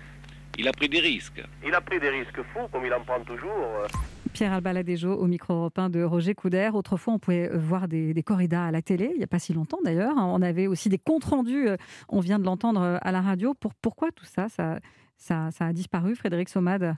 Il 0.59 0.69
a 0.69 0.73
pris 0.73 0.89
des 0.89 1.01
risques. 1.01 1.43
Il 1.65 1.75
a 1.75 1.81
pris 1.81 1.99
des 1.99 2.11
risques 2.11 2.43
fous, 2.53 2.69
comme 2.71 2.85
il 2.85 2.93
en 2.93 3.01
prend 3.01 3.21
toujours. 3.21 3.87
Pierre 4.33 4.53
Albaladejo 4.53 5.13
au 5.13 5.27
micro 5.27 5.55
européen 5.55 5.89
de 5.89 6.03
Roger 6.03 6.35
Couder. 6.35 6.71
Autrefois, 6.75 7.15
on 7.15 7.19
pouvait 7.19 7.49
voir 7.55 7.89
des, 7.89 8.23
corridas 8.23 8.67
à 8.67 8.71
la 8.71 8.83
télé, 8.83 9.11
il 9.15 9.19
n'y 9.19 9.25
a 9.25 9.29
pas 9.29 9.39
si 9.39 9.53
longtemps 9.53 9.79
d'ailleurs. 9.85 10.15
On 10.17 10.43
avait 10.43 10.67
aussi 10.67 10.89
des 10.89 10.99
comptes 10.99 11.25
rendus, 11.25 11.69
euh, 11.69 11.77
on 12.09 12.21
vient 12.21 12.39
de 12.39 12.45
l'entendre 12.45 12.81
euh, 12.81 12.99
à 13.01 13.13
la 13.13 13.21
radio. 13.21 13.55
Pour, 13.55 13.75
pourquoi 13.75 14.11
tout 14.11 14.25
ça, 14.25 14.49
ça, 14.49 14.81
ça, 15.17 15.51
ça 15.53 15.67
a 15.67 15.73
disparu, 15.73 16.17
Frédéric 16.17 16.49
Somade? 16.49 16.97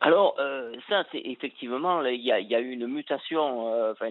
Alors, 0.00 0.36
euh, 0.38 0.74
ça, 0.88 1.04
c'est 1.12 1.22
effectivement, 1.24 2.04
il 2.04 2.20
y, 2.20 2.32
a, 2.32 2.60
eu 2.60 2.70
une 2.70 2.86
mutation. 2.86 3.72
Euh, 3.72 3.92
enfin, 3.92 4.10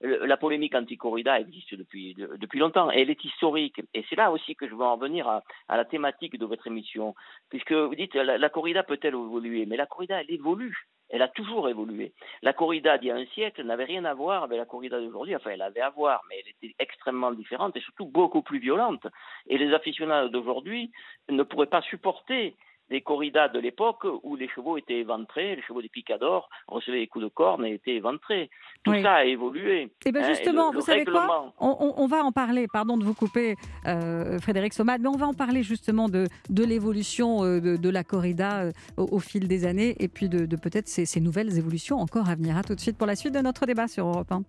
la 0.00 0.36
polémique 0.36 0.74
anti-corrida 0.74 1.40
existe 1.40 1.74
depuis, 1.74 2.14
depuis 2.14 2.58
longtemps. 2.58 2.90
elle 2.90 3.10
est 3.10 3.24
historique. 3.24 3.82
Et 3.92 4.04
c'est 4.08 4.16
là 4.16 4.30
aussi 4.30 4.54
que 4.54 4.68
je 4.68 4.74
veux 4.74 4.84
en 4.84 4.96
venir 4.96 5.28
à, 5.28 5.42
la 5.68 5.84
thématique 5.84 6.38
de 6.38 6.46
votre 6.46 6.68
émission. 6.68 7.14
Puisque 7.50 7.72
vous 7.72 7.94
dites, 7.94 8.14
la, 8.14 8.48
corrida 8.48 8.82
peut-elle 8.82 9.14
évoluer? 9.14 9.66
Mais 9.66 9.76
la 9.76 9.86
corrida, 9.86 10.20
elle 10.20 10.30
évolue. 10.30 10.86
Elle 11.10 11.22
a 11.22 11.28
toujours 11.28 11.68
évolué. 11.68 12.14
La 12.42 12.54
corrida 12.54 12.96
d'il 12.96 13.08
y 13.08 13.10
a 13.10 13.16
un 13.16 13.26
siècle 13.26 13.62
n'avait 13.62 13.84
rien 13.84 14.06
à 14.06 14.14
voir 14.14 14.44
avec 14.44 14.56
la 14.56 14.64
corrida 14.64 14.98
d'aujourd'hui. 14.98 15.36
Enfin, 15.36 15.50
elle 15.50 15.62
avait 15.62 15.82
à 15.82 15.90
voir, 15.90 16.22
mais 16.28 16.36
elle 16.40 16.50
était 16.50 16.74
extrêmement 16.78 17.32
différente 17.32 17.76
et 17.76 17.80
surtout 17.80 18.06
beaucoup 18.06 18.42
plus 18.42 18.58
violente. 18.58 19.06
Et 19.48 19.58
les 19.58 19.74
aficionados 19.74 20.30
d'aujourd'hui 20.30 20.90
ne 21.28 21.42
pourraient 21.42 21.66
pas 21.66 21.82
supporter 21.82 22.56
des 22.90 23.00
corridas 23.00 23.48
de 23.48 23.58
l'époque 23.58 24.06
où 24.22 24.36
les 24.36 24.48
chevaux 24.48 24.76
étaient 24.76 24.98
éventrés, 24.98 25.56
les 25.56 25.62
chevaux 25.62 25.82
des 25.82 25.88
picadors 25.88 26.48
recevaient 26.68 27.00
des 27.00 27.06
coups 27.06 27.24
de 27.24 27.30
corne 27.30 27.64
et 27.64 27.74
étaient 27.74 27.94
éventrés. 27.94 28.50
Tout 28.82 28.94
ça 29.02 29.14
a 29.14 29.24
évolué. 29.24 29.82
Et 29.82 29.90
eh 30.06 30.12
bien 30.12 30.22
hein, 30.22 30.28
justement, 30.28 30.70
vous 30.70 30.80
savez 30.80 31.04
quoi? 31.04 31.52
on, 31.60 32.06
va 32.06 32.22
en 32.22 32.32
parler, 32.32 32.66
pardon 32.72 32.96
de 32.96 33.04
vous 33.04 33.14
couper 33.14 33.56
euh, 33.86 34.38
Frédéric 34.38 34.74
Somad, 34.74 35.00
mais 35.00 35.08
on 35.08 35.16
va 35.16 35.26
en 35.26 35.34
parler 35.34 35.62
justement 35.62 36.08
de, 36.08 36.26
de 36.50 36.64
l'évolution 36.64 37.44
euh, 37.44 37.60
de, 37.60 37.88
la 37.88 38.04
corrida 38.04 38.62
euh, 38.62 38.72
au, 38.96 39.18
fil 39.18 39.48
des 39.48 39.64
années 39.64 39.96
et 39.98 40.08
puis 40.08 40.28
de, 40.28 40.56
peut-être 40.56 40.88
ces, 40.88 41.06
ces, 41.06 41.20
nouvelles 41.20 41.56
évolutions 41.56 41.98
encore 41.98 42.28
à 42.28 42.34
venir. 42.34 42.56
À 42.56 42.62
tout 42.62 42.74
de 42.74 42.80
suite 42.80 42.98
pour 42.98 43.06
la 43.06 43.16
suite 43.16 43.34
de 43.34 43.40
notre 43.40 43.66
débat 43.66 43.88
sur 43.88 44.06
Europe 44.06 44.30
1. 44.30 44.42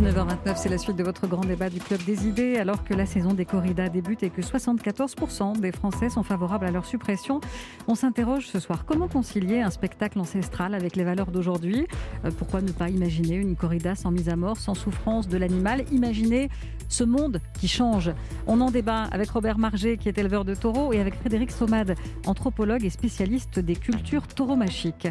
19h29, 0.00 0.56
c'est 0.56 0.70
la 0.70 0.78
suite 0.78 0.96
de 0.96 1.02
votre 1.02 1.26
grand 1.26 1.44
débat 1.44 1.68
du 1.68 1.78
Club 1.78 2.02
des 2.04 2.26
idées. 2.26 2.56
Alors 2.56 2.84
que 2.84 2.94
la 2.94 3.04
saison 3.04 3.34
des 3.34 3.44
corridas 3.44 3.90
débute 3.90 4.22
et 4.22 4.30
que 4.30 4.40
74% 4.40 5.60
des 5.60 5.72
Français 5.72 6.08
sont 6.08 6.22
favorables 6.22 6.64
à 6.64 6.70
leur 6.70 6.86
suppression, 6.86 7.38
on 7.86 7.94
s'interroge 7.94 8.46
ce 8.46 8.60
soir 8.60 8.86
comment 8.86 9.08
concilier 9.08 9.60
un 9.60 9.68
spectacle 9.68 10.18
ancestral 10.18 10.74
avec 10.74 10.96
les 10.96 11.04
valeurs 11.04 11.30
d'aujourd'hui? 11.30 11.86
Euh, 12.24 12.30
Pourquoi 12.30 12.62
ne 12.62 12.72
pas 12.72 12.88
imaginer 12.88 13.34
une 13.34 13.56
corrida 13.56 13.94
sans 13.94 14.10
mise 14.10 14.30
à 14.30 14.36
mort, 14.36 14.56
sans 14.56 14.72
souffrance 14.72 15.28
de 15.28 15.36
l'animal? 15.36 15.84
Imaginer 15.92 16.48
ce 16.90 17.04
monde 17.04 17.40
qui 17.58 17.68
change. 17.68 18.10
On 18.46 18.60
en 18.60 18.70
débat 18.70 19.04
avec 19.04 19.30
Robert 19.30 19.58
Marger, 19.58 19.96
qui 19.96 20.08
est 20.08 20.18
éleveur 20.18 20.44
de 20.44 20.54
taureaux, 20.54 20.92
et 20.92 21.00
avec 21.00 21.14
Frédéric 21.14 21.50
Somade, 21.50 21.94
anthropologue 22.26 22.84
et 22.84 22.90
spécialiste 22.90 23.58
des 23.58 23.76
cultures 23.76 24.26
tauromachiques. 24.26 25.08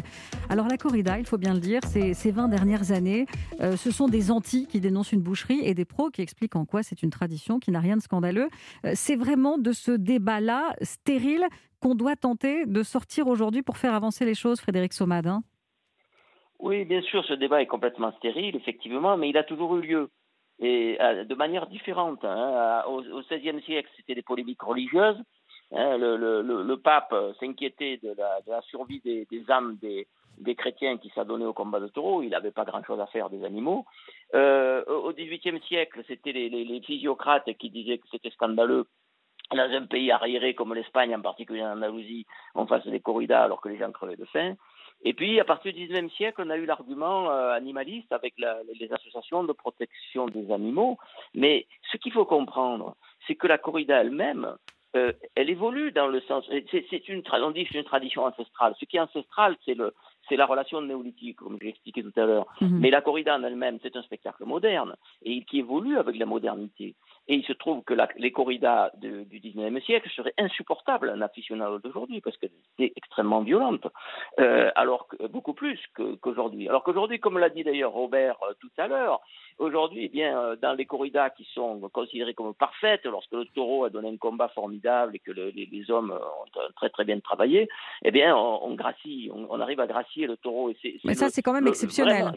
Alors 0.48 0.68
la 0.68 0.76
corrida, 0.76 1.18
il 1.18 1.26
faut 1.26 1.38
bien 1.38 1.54
le 1.54 1.60
dire, 1.60 1.80
ces, 1.84 2.14
ces 2.14 2.30
20 2.30 2.48
dernières 2.48 2.92
années, 2.92 3.26
euh, 3.60 3.76
ce 3.76 3.90
sont 3.90 4.06
des 4.06 4.30
anti 4.30 4.66
qui 4.66 4.80
dénoncent 4.80 5.12
une 5.12 5.22
boucherie 5.22 5.60
et 5.64 5.74
des 5.74 5.84
pros 5.84 6.10
qui 6.10 6.22
expliquent 6.22 6.56
en 6.56 6.64
quoi 6.64 6.82
c'est 6.82 7.02
une 7.02 7.10
tradition 7.10 7.58
qui 7.58 7.70
n'a 7.70 7.80
rien 7.80 7.96
de 7.96 8.02
scandaleux. 8.02 8.48
Euh, 8.84 8.92
c'est 8.94 9.16
vraiment 9.16 9.58
de 9.58 9.72
ce 9.72 9.90
débat-là 9.90 10.74
stérile 10.82 11.44
qu'on 11.80 11.94
doit 11.94 12.16
tenter 12.16 12.66
de 12.66 12.82
sortir 12.82 13.26
aujourd'hui 13.26 13.62
pour 13.62 13.78
faire 13.78 13.94
avancer 13.94 14.24
les 14.26 14.34
choses, 14.34 14.60
Frédéric 14.60 14.92
Somade. 14.92 15.26
Hein? 15.26 15.42
oui, 16.62 16.84
bien 16.84 17.00
sûr, 17.02 17.24
ce 17.24 17.32
débat 17.32 17.62
est 17.62 17.66
complètement 17.66 18.12
stérile, 18.18 18.54
effectivement, 18.54 19.16
mais 19.16 19.30
il 19.30 19.36
a 19.36 19.44
toujours 19.44 19.76
eu 19.76 19.80
lieu 19.80 20.10
et 20.60 20.98
euh, 21.00 21.24
de 21.24 21.34
manière 21.34 21.66
différente. 21.66 22.24
Hein. 22.24 22.84
Au, 22.86 23.02
XVIe 23.02 23.60
siècle, 23.62 23.90
c'était 23.96 24.14
des 24.14 24.22
polémiques 24.22 24.62
religieuses. 24.62 25.20
Hein. 25.72 25.96
Le, 25.98 26.74
pape 26.76 27.14
s'inquiétait 27.40 27.98
de 28.02 28.14
la, 28.16 28.60
survie 28.62 29.00
des, 29.00 29.26
âmes 29.50 29.78
des, 29.80 30.54
chrétiens 30.54 30.98
qui 30.98 31.10
s'adonnaient 31.10 31.46
au 31.46 31.52
combat 31.52 31.80
de 31.80 31.88
taureaux. 31.88 32.22
Il 32.22 32.30
n'avait 32.30 32.50
pas 32.50 32.64
grand-chose 32.64 33.00
à 33.00 33.06
faire 33.06 33.30
des 33.30 33.44
animaux. 33.44 33.86
Euh, 34.34 34.84
au 34.84 35.12
XVIIIe 35.12 35.60
siècle, 35.66 36.02
c'était 36.06 36.32
les, 36.32 36.48
les, 36.48 36.64
les, 36.64 36.80
physiocrates 36.80 37.52
qui 37.58 37.70
disaient 37.70 37.98
que 37.98 38.08
c'était 38.10 38.30
scandaleux 38.30 38.86
dans 39.56 39.70
un 39.72 39.86
pays 39.86 40.12
arriéré 40.12 40.54
comme 40.54 40.74
l'Espagne, 40.74 41.14
en 41.14 41.20
particulier 41.20 41.62
en 41.62 41.72
Andalousie, 41.72 42.26
on 42.54 42.66
fasse 42.66 42.86
des 42.86 43.00
corridas 43.00 43.42
alors 43.42 43.60
que 43.60 43.68
les 43.68 43.78
gens 43.78 43.90
crevaient 43.90 44.16
de 44.16 44.24
faim. 44.26 44.54
Et 45.02 45.14
puis, 45.14 45.40
à 45.40 45.44
partir 45.44 45.72
du 45.72 45.86
XIXe 45.86 46.12
siècle, 46.14 46.42
on 46.44 46.50
a 46.50 46.56
eu 46.56 46.66
l'argument 46.66 47.30
euh, 47.30 47.52
animaliste 47.52 48.12
avec 48.12 48.34
la, 48.38 48.58
les 48.78 48.92
associations 48.92 49.44
de 49.44 49.52
protection 49.52 50.26
des 50.26 50.52
animaux. 50.52 50.98
Mais 51.34 51.66
ce 51.90 51.96
qu'il 51.96 52.12
faut 52.12 52.26
comprendre, 52.26 52.96
c'est 53.26 53.34
que 53.34 53.46
la 53.46 53.58
corrida 53.58 54.00
elle-même, 54.00 54.56
euh, 54.96 55.12
elle 55.36 55.50
évolue 55.50 55.92
dans 55.92 56.08
le 56.08 56.20
sens. 56.22 56.44
C'est 56.70 57.08
une, 57.08 57.22
on 57.32 57.50
dit 57.50 57.66
c'est 57.70 57.78
une 57.78 57.84
tradition 57.84 58.24
ancestrale. 58.24 58.74
Ce 58.78 58.84
qui 58.84 58.96
est 58.96 59.00
ancestral, 59.00 59.56
c'est 59.64 59.74
le, 59.74 59.94
c'est 60.28 60.36
la 60.36 60.46
relation 60.46 60.82
néolithique, 60.82 61.36
comme 61.36 61.58
j'ai 61.62 61.68
expliqué 61.68 62.02
tout 62.02 62.12
à 62.16 62.24
l'heure. 62.26 62.46
Mhm. 62.60 62.80
Mais 62.80 62.90
la 62.90 63.00
corrida 63.00 63.36
en 63.36 63.42
elle-même, 63.44 63.78
c'est 63.82 63.96
un 63.96 64.02
spectacle 64.02 64.44
moderne 64.44 64.96
et 65.22 65.44
qui 65.44 65.60
évolue 65.60 65.96
avec 65.96 66.16
la 66.16 66.26
modernité. 66.26 66.94
Et 67.28 67.34
il 67.34 67.44
se 67.44 67.52
trouve 67.52 67.82
que 67.84 67.94
la, 67.94 68.08
les 68.16 68.32
corridas 68.32 68.90
du 68.96 69.24
19e 69.24 69.80
siècle 69.84 70.10
seraient 70.10 70.34
insupportables 70.38 71.10
à 71.10 71.12
un 71.12 71.20
aficionado 71.20 71.78
d'aujourd'hui 71.78 72.20
parce 72.20 72.36
que 72.38 72.46
c'est 72.76 72.92
extrêmement 72.96 73.42
violente, 73.42 73.86
euh, 74.40 74.70
alors 74.74 75.06
que, 75.06 75.26
beaucoup 75.26 75.54
plus 75.54 75.78
qu'aujourd'hui. 76.20 76.68
alors 76.68 76.82
qu'aujourd'hui, 76.82 77.20
comme 77.20 77.38
l'a 77.38 77.50
dit 77.50 77.62
d'ailleurs 77.62 77.92
Robert 77.92 78.36
euh, 78.42 78.54
tout 78.60 78.70
à 78.78 78.88
l'heure, 78.88 79.20
aujourd'hui, 79.58 80.06
eh 80.06 80.08
bien, 80.08 80.38
euh, 80.38 80.56
dans 80.56 80.72
les 80.72 80.86
corridas 80.86 81.30
qui 81.30 81.46
sont 81.54 81.80
considérées 81.92 82.34
comme 82.34 82.54
parfaites, 82.54 83.04
lorsque 83.04 83.32
le 83.32 83.44
taureau 83.46 83.84
a 83.84 83.90
donné 83.90 84.08
un 84.08 84.16
combat 84.16 84.48
formidable 84.48 85.14
et 85.14 85.18
que 85.20 85.30
le, 85.30 85.50
les, 85.50 85.66
les, 85.66 85.90
hommes 85.90 86.12
ont 86.12 86.70
très 86.76 86.90
très 86.90 87.04
bien 87.04 87.20
travaillé, 87.20 87.68
eh 88.02 88.10
bien, 88.10 88.36
on, 88.36 88.64
on 88.64 88.74
gracie, 88.74 89.30
on, 89.32 89.46
on, 89.50 89.60
arrive 89.60 89.80
à 89.80 89.86
gracier 89.86 90.26
le 90.26 90.36
taureau. 90.36 90.70
Et 90.70 90.76
Mais 91.04 91.14
ça, 91.14 91.28
c'est 91.28 91.42
quand 91.42 91.52
même 91.52 91.68
exceptionnel 91.68 92.32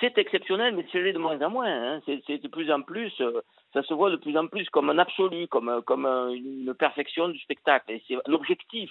c'est 0.00 0.18
exceptionnel, 0.18 0.74
mais 0.74 0.86
c'est 0.90 1.12
de 1.12 1.18
moins 1.18 1.40
en 1.40 1.50
moins. 1.50 1.94
Hein. 1.94 2.00
C'est 2.06 2.38
de 2.38 2.48
plus 2.48 2.70
en 2.72 2.82
plus, 2.82 3.12
euh, 3.20 3.42
ça 3.72 3.82
se 3.82 3.94
voit 3.94 4.10
de 4.10 4.16
plus 4.16 4.36
en 4.36 4.46
plus 4.46 4.68
comme 4.70 4.90
un 4.90 4.98
absolu, 4.98 5.46
comme, 5.48 5.82
comme 5.86 6.06
une 6.06 6.74
perfection 6.74 7.28
du 7.28 7.38
spectacle. 7.38 7.98
C'est 8.08 8.16
un 8.16 8.32
objectif. 8.32 8.90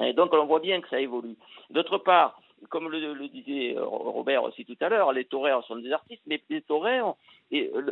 Et 0.00 0.12
donc 0.12 0.32
on 0.32 0.46
voit 0.46 0.60
bien 0.60 0.80
que 0.80 0.88
ça 0.88 1.00
évolue. 1.00 1.36
D'autre 1.70 1.98
part, 1.98 2.38
comme 2.70 2.88
le, 2.90 3.28
disait 3.28 3.76
euh, 3.76 3.84
Robert 3.84 4.42
aussi 4.44 4.64
tout 4.64 4.76
à 4.80 4.88
l'heure, 4.88 5.12
les 5.12 5.24
toreros 5.24 5.62
sont 5.62 5.76
des 5.76 5.92
artistes, 5.92 6.22
mais 6.26 6.42
les 6.50 6.62
toreros, 6.62 7.16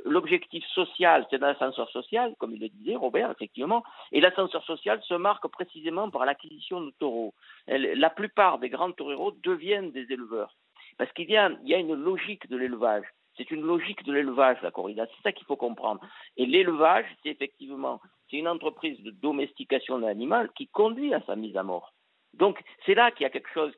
l'objectif 0.05 0.65
social, 0.75 1.27
c'est 1.31 1.39
l'ascenseur 1.39 1.89
social, 1.91 2.35
comme 2.39 2.55
il 2.55 2.61
le 2.61 2.69
disait 2.69 2.97
Robert, 2.97 3.31
effectivement, 3.31 3.83
et 4.13 4.21
l'ascenseur 4.21 4.65
social 4.65 5.01
se 5.03 5.15
marque 5.15 5.47
précisément 5.49 6.11
par 6.11 6.25
l'acquisition 6.27 6.81
de 6.81 6.91
taureaux. 6.99 7.35
La 7.69 8.11
plupart 8.11 8.59
des 8.59 8.69
grands 8.69 8.93
toreros 8.93 9.33
deviennent 9.43 9.93
des 9.93 10.13
éleveurs. 10.13 10.55
Parce 10.99 11.13
qu'il 11.13 11.31
y 11.31 11.37
a, 11.37 11.49
une 11.79 11.95
logique 11.95 12.49
de 12.49 12.57
l'élevage. 12.57 13.05
C'est 13.37 13.51
une 13.51 13.63
logique 13.63 14.03
de 14.05 14.13
l'élevage, 14.13 14.57
la 14.63 14.71
corrida. 14.71 15.07
C'est 15.07 15.23
ça 15.23 15.33
qu'il 15.33 15.47
faut 15.47 15.57
comprendre. 15.57 16.01
Et 16.37 16.47
l'élevage, 16.47 17.05
c'est 17.23 17.29
effectivement, 17.29 18.01
c'est 18.31 18.39
une 18.39 18.49
entreprise 18.49 19.01
de 19.03 19.11
domestication 19.11 19.99
de 19.99 20.07
l'animal 20.07 20.51
qui 20.57 20.69
conduit 20.69 21.13
à 21.13 21.21
sa 21.27 21.37
mise 21.37 21.57
à 21.57 21.63
mort. 21.63 21.93
Donc, 22.35 22.63
c'est 22.85 22.95
là 22.95 23.11
qu'il 23.11 23.25
y 23.25 23.27
a 23.27 23.31
quelque 23.31 23.53
chose 23.53 23.73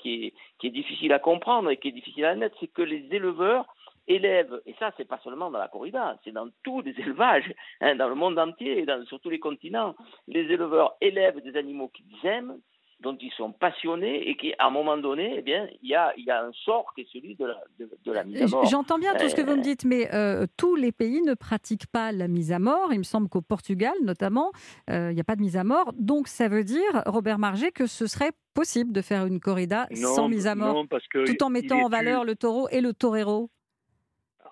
qui, 0.00 0.32
est, 0.62 0.70
difficile 0.70 1.12
à 1.12 1.18
comprendre 1.18 1.70
et 1.70 1.76
qui 1.76 1.88
est 1.88 1.92
difficile 1.92 2.24
à 2.24 2.30
admettre, 2.30 2.56
c'est 2.60 2.72
que 2.72 2.82
les 2.82 3.06
éleveurs 3.10 3.66
élèvent, 4.06 4.60
et 4.66 4.74
ça, 4.78 4.92
c'est 4.96 5.08
pas 5.08 5.20
seulement 5.22 5.50
dans 5.50 5.58
la 5.58 5.68
corrida, 5.68 6.18
c'est 6.24 6.32
dans 6.32 6.48
tous 6.62 6.80
les 6.82 6.92
élevages, 7.00 7.52
hein, 7.80 7.96
dans 7.96 8.08
le 8.08 8.14
monde 8.14 8.38
entier 8.38 8.78
et 8.78 8.86
sur 9.06 9.20
tous 9.20 9.30
les 9.30 9.40
continents. 9.40 9.94
Les 10.28 10.40
éleveurs 10.40 10.96
élèvent 11.00 11.40
des 11.40 11.56
animaux 11.56 11.88
qu'ils 11.88 12.26
aiment, 12.26 12.58
dont 13.00 13.16
ils 13.20 13.32
sont 13.32 13.52
passionnés 13.52 14.28
et 14.28 14.36
qui, 14.36 14.52
à 14.58 14.66
un 14.66 14.70
moment 14.70 14.98
donné, 14.98 15.34
eh 15.38 15.42
bien, 15.42 15.66
il 15.82 15.88
y 15.88 15.94
a, 15.94 16.12
il 16.16 16.24
y 16.24 16.30
a 16.30 16.44
un 16.44 16.52
sort 16.64 16.92
qui 16.94 17.02
est 17.02 17.08
celui 17.12 17.34
de 17.34 17.46
la, 17.46 17.56
de, 17.78 18.12
la 18.12 18.24
mise 18.24 18.42
à 18.42 18.46
mort. 18.46 18.64
J'entends 18.66 18.98
bien 18.98 19.14
tout 19.14 19.28
ce 19.28 19.34
que 19.34 19.40
vous 19.40 19.54
me 19.54 19.58
euh, 19.58 19.62
dites, 19.62 19.84
mais 19.84 20.12
euh, 20.12 20.46
tous 20.56 20.76
les 20.76 20.92
pays 20.92 21.22
ne 21.22 21.34
pratiquent 21.34 21.86
pas 21.86 22.12
la 22.12 22.28
mise 22.28 22.52
à 22.52 22.58
mort. 22.58 22.92
Il 22.92 22.98
me 22.98 23.04
semble 23.04 23.28
qu'au 23.28 23.40
Portugal, 23.40 23.94
notamment, 24.02 24.52
euh, 24.90 25.10
il 25.10 25.14
n'y 25.14 25.20
a 25.20 25.24
pas 25.24 25.36
de 25.36 25.40
mise 25.40 25.56
à 25.56 25.64
mort. 25.64 25.92
Donc, 25.96 26.28
ça 26.28 26.48
veut 26.48 26.64
dire, 26.64 27.02
Robert 27.06 27.38
Marger, 27.38 27.72
que 27.72 27.86
ce 27.86 28.06
serait 28.06 28.32
possible 28.54 28.92
de 28.92 29.00
faire 29.00 29.24
une 29.26 29.40
corrida 29.40 29.86
sans 29.94 30.28
mise 30.28 30.46
à 30.46 30.54
mort, 30.54 30.84
tout 31.26 31.42
en 31.42 31.48
mettant 31.50 31.80
en 31.80 31.88
valeur 31.88 32.24
le 32.24 32.36
taureau 32.36 32.68
et 32.70 32.80
le 32.80 32.92
torero? 32.92 33.50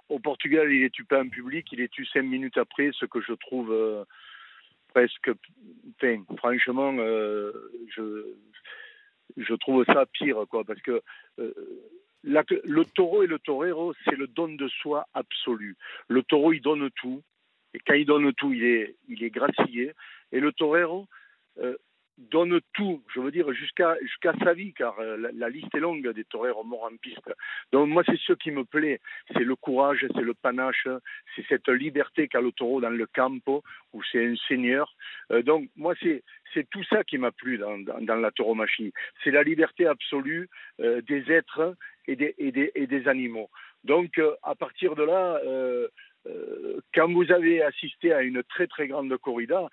Au 0.08 0.18
Portugal, 0.20 0.72
il 0.72 0.84
est 0.84 0.90
tué 0.90 1.04
pas 1.04 1.20
en 1.20 1.28
public, 1.28 1.66
il 1.72 1.82
est 1.82 1.88
tué 1.88 2.06
cinq 2.10 2.22
minutes 2.22 2.56
après, 2.56 2.90
ce 2.98 3.04
que 3.04 3.20
je 3.20 3.34
trouve 3.34 3.74
franchement, 6.36 6.94
euh, 6.98 7.52
je, 7.94 8.34
je 9.36 9.54
trouve 9.54 9.84
ça 9.84 10.06
pire, 10.06 10.44
quoi, 10.48 10.64
parce 10.64 10.80
que 10.80 11.02
euh, 11.38 11.52
le 12.22 12.84
taureau 12.84 13.22
et 13.22 13.26
le 13.26 13.38
torero, 13.38 13.94
c'est 14.04 14.16
le 14.16 14.26
don 14.26 14.48
de 14.48 14.68
soi 14.68 15.06
absolu. 15.14 15.76
Le 16.08 16.22
taureau, 16.22 16.52
il 16.52 16.60
donne 16.60 16.90
tout, 16.96 17.22
et 17.74 17.78
quand 17.80 17.94
il 17.94 18.06
donne 18.06 18.32
tout, 18.34 18.52
il 18.52 18.64
est, 18.64 18.96
il 19.08 19.22
est 19.22 19.30
gracié. 19.30 19.92
Et 20.32 20.40
le 20.40 20.52
torero, 20.52 21.06
euh, 21.60 21.76
donne 22.18 22.60
tout, 22.74 23.02
je 23.14 23.20
veux 23.20 23.30
dire, 23.30 23.50
jusqu'à 23.52 23.96
sa 24.42 24.52
vie, 24.52 24.72
car 24.72 24.98
euh, 24.98 25.30
la, 25.32 25.48
liste 25.48 25.74
est 25.74 25.80
longue 25.80 26.08
des 26.12 26.24
toreros 26.24 26.64
morts 26.64 26.88
en 26.92 26.96
piste. 26.96 27.32
Donc 27.72 27.88
moi, 27.88 28.02
c'est 28.04 28.18
ce 28.18 28.32
qui 28.32 28.50
me 28.50 28.64
plaît, 28.64 29.00
c'est 29.32 29.44
le 29.44 29.54
courage, 29.54 30.04
c'est 30.14 30.20
le 30.20 30.34
panache, 30.34 30.88
c'est 31.34 31.46
cette 31.48 31.68
liberté 31.68 32.28
qu'a 32.28 32.40
le 32.40 32.52
taureau 32.52 32.80
dans 32.80 32.90
le 32.90 33.06
campo, 33.06 33.62
où 33.92 34.02
c'est 34.10 34.26
un 34.26 34.34
seigneur. 34.48 34.92
Euh, 35.30 35.42
donc 35.42 35.68
moi, 35.76 35.94
c'est 36.02 36.22
c'est 36.54 36.68
tout 36.70 36.82
ça 36.84 37.04
qui 37.04 37.18
m'a 37.18 37.30
plu 37.30 37.58
dans, 37.58 37.78
dans, 37.78 38.16
la 38.16 38.30
tauromachie. 38.30 38.92
C'est 39.22 39.30
la 39.30 39.42
liberté 39.42 39.86
absolue 39.86 40.48
euh, 40.80 41.02
des 41.02 41.30
êtres 41.30 41.74
et 42.06 42.16
des, 42.16 42.34
et 42.38 42.86
des 42.86 43.06
animaux. 43.06 43.50
Donc 43.84 44.18
à 44.42 44.54
partir 44.54 44.96
de 44.96 45.04
là, 45.04 45.40
quand 46.94 47.12
vous 47.12 47.30
avez 47.30 47.62
assisté 47.62 48.12
à 48.12 48.22
une 48.22 48.42
très 48.42 48.66
très 48.66 48.88
grande 48.88 49.14
corrida, 49.18 49.68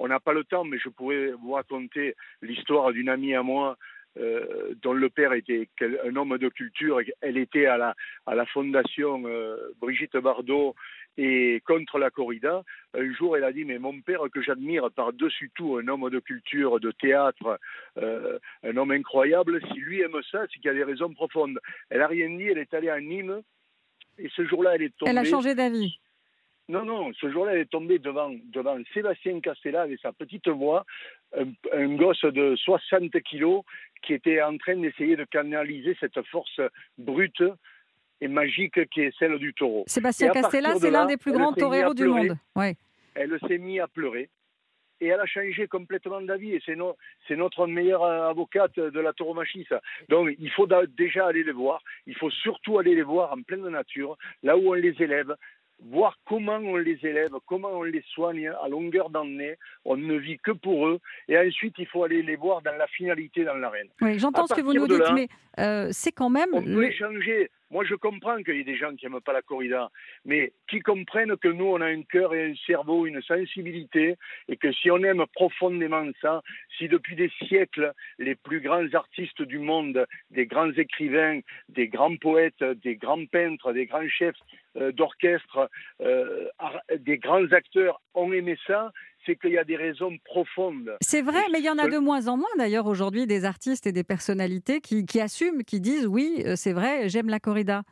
on 0.00 0.08
n'a 0.08 0.20
pas 0.20 0.32
le 0.32 0.44
temps, 0.44 0.64
mais 0.64 0.78
je 0.78 0.88
pourrais 0.88 1.32
vous 1.32 1.52
raconter 1.52 2.14
l'histoire 2.42 2.92
d'une 2.92 3.08
amie 3.08 3.34
à 3.34 3.42
moi 3.42 3.76
euh, 4.18 4.74
dont 4.82 4.94
le 4.94 5.08
père 5.08 5.34
était 5.34 5.68
un 6.04 6.16
homme 6.16 6.36
de 6.38 6.48
culture. 6.48 7.00
Elle 7.20 7.36
était 7.36 7.66
à 7.66 7.76
la, 7.76 7.94
à 8.26 8.34
la 8.34 8.46
fondation 8.46 9.22
euh, 9.26 9.56
Brigitte 9.80 10.16
Bardot 10.16 10.74
et 11.18 11.62
contre 11.66 11.98
la 11.98 12.10
corrida. 12.10 12.62
Un 12.94 13.12
jour, 13.12 13.36
elle 13.36 13.44
a 13.44 13.52
dit, 13.52 13.64
mais 13.64 13.78
mon 13.78 14.00
père 14.00 14.22
que 14.32 14.40
j'admire 14.40 14.90
par-dessus 14.90 15.50
tout, 15.54 15.76
un 15.76 15.86
homme 15.86 16.08
de 16.08 16.18
culture, 16.18 16.80
de 16.80 16.92
théâtre, 16.92 17.60
euh, 17.98 18.38
un 18.64 18.76
homme 18.76 18.92
incroyable, 18.92 19.60
si 19.68 19.78
lui 19.78 20.00
aime 20.00 20.18
ça, 20.32 20.40
c'est 20.50 20.60
qu'il 20.60 20.66
y 20.66 20.70
a 20.70 20.74
des 20.74 20.84
raisons 20.84 21.12
profondes. 21.12 21.60
Elle 21.90 21.98
n'a 21.98 22.06
rien 22.06 22.30
dit, 22.36 22.48
elle 22.48 22.58
est 22.58 22.72
allée 22.72 22.88
à 22.88 23.00
Nîmes, 23.00 23.42
et 24.18 24.28
ce 24.34 24.44
jour-là, 24.46 24.76
elle 24.76 24.82
est 24.82 24.96
tombée. 24.96 25.10
Elle 25.10 25.18
a 25.18 25.24
changé 25.24 25.54
d'avis. 25.54 26.00
Non, 26.70 26.84
non, 26.84 27.12
ce 27.20 27.28
jour-là, 27.28 27.54
elle 27.54 27.62
est 27.62 27.70
tombée 27.70 27.98
devant, 27.98 28.30
devant 28.52 28.78
Sébastien 28.94 29.40
Castella 29.40 29.82
avec 29.82 29.98
sa 29.98 30.12
petite 30.12 30.46
voix, 30.48 30.84
un, 31.36 31.96
gosse 31.96 32.24
de 32.24 32.54
60 32.54 33.10
kilos 33.22 33.64
qui 34.02 34.14
était 34.14 34.40
en 34.40 34.56
train 34.56 34.76
d'essayer 34.76 35.16
de 35.16 35.24
canaliser 35.24 35.96
cette 35.98 36.22
force 36.28 36.60
brute 36.96 37.42
et 38.20 38.28
magique 38.28 38.88
qui 38.90 39.00
est 39.00 39.18
celle 39.18 39.36
du 39.38 39.52
taureau. 39.52 39.82
Sébastien 39.88 40.30
Castella, 40.30 40.76
c'est 40.76 40.92
l'un 40.92 41.06
des 41.06 41.16
plus 41.16 41.32
grands 41.32 41.52
toreros 41.52 41.92
du 41.92 42.04
monde. 42.04 42.36
Ouais. 42.54 42.76
Elle 43.16 43.36
s'est 43.48 43.58
mise 43.58 43.80
à 43.80 43.88
pleurer 43.88 44.28
et 45.00 45.08
elle 45.08 45.20
a 45.20 45.26
changé 45.26 45.66
complètement 45.66 46.20
d'avis. 46.20 46.52
Et 46.52 46.62
c'est, 46.64 47.36
notre 47.36 47.66
meilleure 47.66 48.04
avocate 48.04 48.78
de 48.78 49.00
la 49.00 49.12
tauromachie, 49.12 49.66
ça. 49.68 49.80
Donc, 50.08 50.30
il 50.38 50.50
faut 50.50 50.68
déjà 50.96 51.26
aller 51.26 51.42
les 51.42 51.52
voir. 51.52 51.82
il 52.06 52.14
faut 52.14 52.30
surtout 52.30 52.78
aller 52.78 52.94
les 52.94 53.02
voir 53.02 53.32
en 53.32 53.42
pleine 53.42 53.68
nature, 53.68 54.16
là 54.44 54.56
où 54.56 54.70
on 54.70 54.74
les 54.74 54.94
élève, 55.02 55.34
voir 55.88 56.18
comment 56.26 56.56
on 56.56 56.76
les 56.76 56.98
élève, 57.02 57.30
comment 57.46 57.70
on 57.70 57.82
les 57.82 58.02
soigne 58.14 58.48
à 58.48 58.68
longueur 58.68 59.10
d'année. 59.10 59.56
On 59.84 59.96
ne 59.96 60.14
vit 60.14 60.38
que 60.38 60.50
pour 60.50 60.86
eux. 60.86 61.00
Et 61.28 61.38
ensuite, 61.38 61.74
il 61.78 61.86
faut 61.86 62.04
aller 62.04 62.22
les 62.22 62.36
voir 62.36 62.62
dans 62.62 62.76
la 62.76 62.86
finalité 62.86 63.44
dans 63.44 63.54
l'arène. 63.54 63.88
Oui, 64.00 64.18
j'entends 64.18 64.46
ce 64.46 64.54
que 64.54 64.60
vous 64.60 64.74
nous 64.74 64.86
dites, 64.86 65.12
mais 65.14 65.28
euh, 65.58 65.88
c'est 65.90 66.12
quand 66.12 66.30
même. 66.30 66.50
On 66.52 66.62
peut 66.62 66.84
échanger. 66.84 67.50
Moi, 67.70 67.84
je 67.84 67.94
comprends 67.94 68.42
qu'il 68.42 68.56
y 68.56 68.60
ait 68.60 68.64
des 68.64 68.76
gens 68.76 68.94
qui 68.96 69.06
n'aiment 69.06 69.20
pas 69.20 69.32
la 69.32 69.42
corrida, 69.42 69.90
mais 70.24 70.52
qui 70.68 70.80
comprennent 70.80 71.36
que 71.36 71.48
nous, 71.48 71.66
on 71.66 71.80
a 71.80 71.86
un 71.86 72.02
cœur 72.02 72.34
et 72.34 72.50
un 72.50 72.54
cerveau, 72.66 73.06
une 73.06 73.22
sensibilité, 73.22 74.16
et 74.48 74.56
que 74.56 74.72
si 74.72 74.90
on 74.90 75.02
aime 75.04 75.24
profondément 75.34 76.04
ça, 76.20 76.42
si 76.76 76.88
depuis 76.88 77.14
des 77.14 77.30
siècles, 77.46 77.92
les 78.18 78.34
plus 78.34 78.60
grands 78.60 78.92
artistes 78.92 79.42
du 79.42 79.58
monde, 79.58 80.06
des 80.30 80.46
grands 80.46 80.72
écrivains, 80.72 81.40
des 81.68 81.86
grands 81.86 82.16
poètes, 82.16 82.62
des 82.62 82.96
grands 82.96 83.26
peintres, 83.26 83.72
des 83.72 83.86
grands 83.86 84.08
chefs 84.08 84.36
euh, 84.76 84.92
d'orchestre, 84.92 85.70
euh, 86.00 86.48
des 86.98 87.18
grands 87.18 87.50
acteurs 87.52 88.00
ont 88.14 88.32
aimé 88.32 88.56
ça, 88.66 88.92
c'est 89.26 89.36
qu'il 89.36 89.52
y 89.52 89.58
a 89.58 89.64
des 89.64 89.76
raisons 89.76 90.16
profondes. 90.24 90.96
C'est 91.00 91.22
vrai, 91.22 91.42
mais 91.52 91.58
il 91.58 91.64
y 91.64 91.70
en 91.70 91.78
a 91.78 91.88
de 91.88 91.98
moins 91.98 92.28
en 92.28 92.36
moins 92.36 92.48
d'ailleurs 92.58 92.86
aujourd'hui 92.86 93.26
des 93.26 93.44
artistes 93.44 93.86
et 93.86 93.92
des 93.92 94.04
personnalités 94.04 94.80
qui, 94.80 95.20
assument, 95.20 95.62
qui 95.64 95.80
disent 95.80 96.06
oui, 96.06 96.42
euh, 96.46 96.56
c'est 96.56 96.72
vrai, 96.72 97.08
j'aime 97.08 97.28
la 97.28 97.40
corrida. 97.40 97.82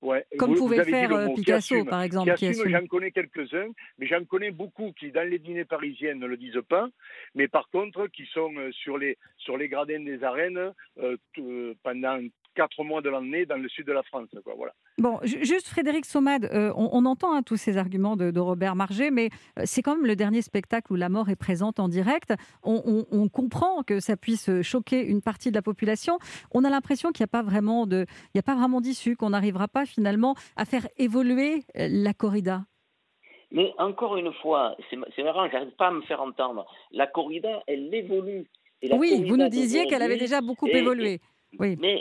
Ouais. 0.00 0.24
Comme 0.38 0.54
pouvait 0.54 0.84
faire 0.84 1.12
euh, 1.12 1.34
Picasso, 1.34 1.84
par 1.84 2.02
exemple. 2.02 2.32
Qui 2.34 2.46
assume, 2.46 2.70
j'en 2.70 2.86
connais 2.86 3.10
quelques-uns, 3.10 3.68
mais 3.98 4.06
j'en 4.06 4.24
connais 4.24 4.52
beaucoup 4.52 4.92
qui, 4.92 5.10
dans 5.10 5.28
les 5.28 5.40
dîners 5.40 5.64
parisiens, 5.64 6.14
ne 6.14 6.26
le 6.26 6.36
disent 6.36 6.62
pas, 6.68 6.88
mais 7.34 7.48
par 7.48 7.68
contre, 7.70 8.06
qui 8.06 8.24
sont 8.26 8.54
euh, 8.56 8.70
sur 8.70 8.96
les, 8.96 9.18
sur 9.48 9.56
les 9.56 9.70
gradins 9.70 10.00
des 10.00 10.22
arènes 10.22 10.74
pendant 11.82 12.18
quatre 12.58 12.84
mois 12.84 13.00
de 13.00 13.08
l'année 13.08 13.46
dans 13.46 13.56
le 13.56 13.68
sud 13.68 13.86
de 13.86 13.92
la 13.92 14.02
France. 14.02 14.28
Quoi, 14.44 14.52
voilà. 14.56 14.72
Bon, 14.98 15.20
juste 15.22 15.68
Frédéric 15.68 16.04
Somade, 16.04 16.44
euh, 16.52 16.70
on, 16.76 17.06
entend 17.06 17.32
hein, 17.32 17.42
tous 17.42 17.56
ces 17.56 17.78
arguments 17.78 18.16
de, 18.16 18.38
Robert 18.38 18.74
Marget, 18.74 19.10
mais 19.10 19.30
euh, 19.58 19.62
c'est 19.64 19.80
quand 19.80 19.94
même 19.94 20.06
le 20.06 20.16
dernier 20.16 20.42
spectacle 20.42 20.92
où 20.92 20.96
la 20.96 21.08
mort 21.08 21.30
est 21.30 21.36
présente 21.36 21.78
en 21.78 21.88
direct. 21.88 22.34
On, 22.62 23.28
comprend 23.28 23.82
que 23.84 24.00
ça 24.00 24.16
puisse 24.16 24.50
choquer 24.62 25.06
une 25.06 25.22
partie 25.22 25.50
de 25.50 25.54
la 25.54 25.62
population. 25.62 26.18
On 26.50 26.64
a 26.64 26.70
l'impression 26.70 27.12
qu'il 27.12 27.22
n'y 27.22 27.28
a 27.28 27.34
pas 27.38 27.42
vraiment 27.42 27.86
de, 27.86 28.06
il 28.34 28.38
a 28.38 28.42
pas 28.42 28.56
vraiment 28.56 28.80
d'issue, 28.80 29.16
qu'on 29.16 29.30
n'arrivera 29.30 29.68
pas 29.68 29.86
finalement 29.86 30.34
à 30.56 30.64
faire 30.64 30.88
évoluer 30.98 31.62
euh, 31.76 31.88
la 31.88 32.12
corrida. 32.12 32.62
Mais 33.50 33.72
encore 33.78 34.16
une 34.16 34.32
fois, 34.34 34.76
c'est 34.90 35.22
marrant, 35.22 35.48
j'arrive 35.50 35.74
pas 35.76 35.88
à 35.88 35.90
me 35.92 36.02
faire 36.02 36.20
entendre. 36.20 36.66
La 36.90 37.06
corrida, 37.06 37.62
elle 37.66 37.94
évolue. 37.94 38.46
Oui, 38.92 39.24
vous 39.26 39.36
nous 39.36 39.48
disiez 39.48 39.86
qu'elle 39.86 40.02
avait 40.02 40.16
déjà 40.16 40.40
beaucoup 40.40 40.66
évolué. 40.66 41.20
Mais 41.58 41.98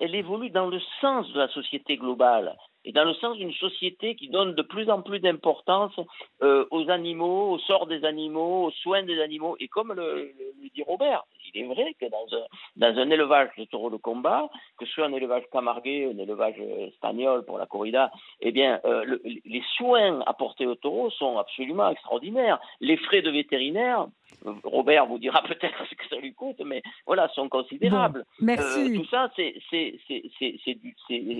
elle, 0.00 0.14
évolue 0.14 0.50
dans 0.50 0.68
le 0.68 0.78
sens 1.00 1.30
de 1.32 1.38
la 1.38 1.48
société 1.48 1.96
globale 1.96 2.56
et 2.84 2.92
dans 2.92 3.04
le 3.04 3.14
sens 3.14 3.36
d'une 3.36 3.52
société 3.52 4.14
qui 4.14 4.28
donne 4.28 4.54
de 4.54 4.62
plus 4.62 4.88
en 4.88 5.02
plus 5.02 5.18
d'importance 5.18 5.98
euh, 6.42 6.64
aux 6.70 6.88
animaux, 6.88 7.50
au 7.50 7.58
sort 7.58 7.86
des 7.86 8.04
animaux, 8.04 8.66
aux 8.66 8.70
soins 8.70 9.02
des 9.02 9.20
animaux. 9.20 9.56
Et 9.58 9.66
comme 9.68 9.92
le, 9.92 10.32
dit 10.74 10.82
Robert, 10.82 11.24
il 11.54 11.62
est 11.62 11.66
vrai 11.66 11.94
que 12.00 12.06
dans 12.06 12.26
un, 12.36 12.44
dans 12.76 12.98
un 12.98 13.10
élevage 13.10 13.50
de 13.58 13.64
taureaux 13.64 13.90
de 13.90 13.96
combat, 13.96 14.48
que 14.78 14.86
ce 14.86 14.92
soit 14.92 15.06
un 15.06 15.12
élevage 15.12 15.44
camarguais, 15.52 16.10
un 16.12 16.18
élevage 16.18 16.58
espagnol 16.88 17.44
pour 17.44 17.58
la 17.58 17.66
corrida, 17.66 18.10
eh 18.40 18.52
bien, 18.52 18.80
euh, 18.84 19.18
les 19.24 19.62
soins 19.76 20.20
apportés 20.26 20.66
aux 20.66 20.74
taureaux 20.74 21.10
sont 21.10 21.38
absolument 21.38 21.88
extraordinaires. 21.90 22.58
Les 22.80 22.96
frais 22.96 23.22
de 23.22 23.30
vétérinaire, 23.30 24.06
Robert 24.64 25.06
vous 25.06 25.18
dira 25.18 25.42
peut-être 25.48 25.86
ce 25.88 25.94
que 25.94 26.08
ça 26.08 26.16
lui 26.16 26.34
coûte, 26.34 26.60
mais 26.64 26.82
voilà, 27.06 27.28
sont 27.28 27.48
considérables. 27.48 28.24
merci. 28.40 28.80
Euh, 28.80 28.96
tout 28.96 29.06
ça, 29.06 29.30
c'est 29.36 29.54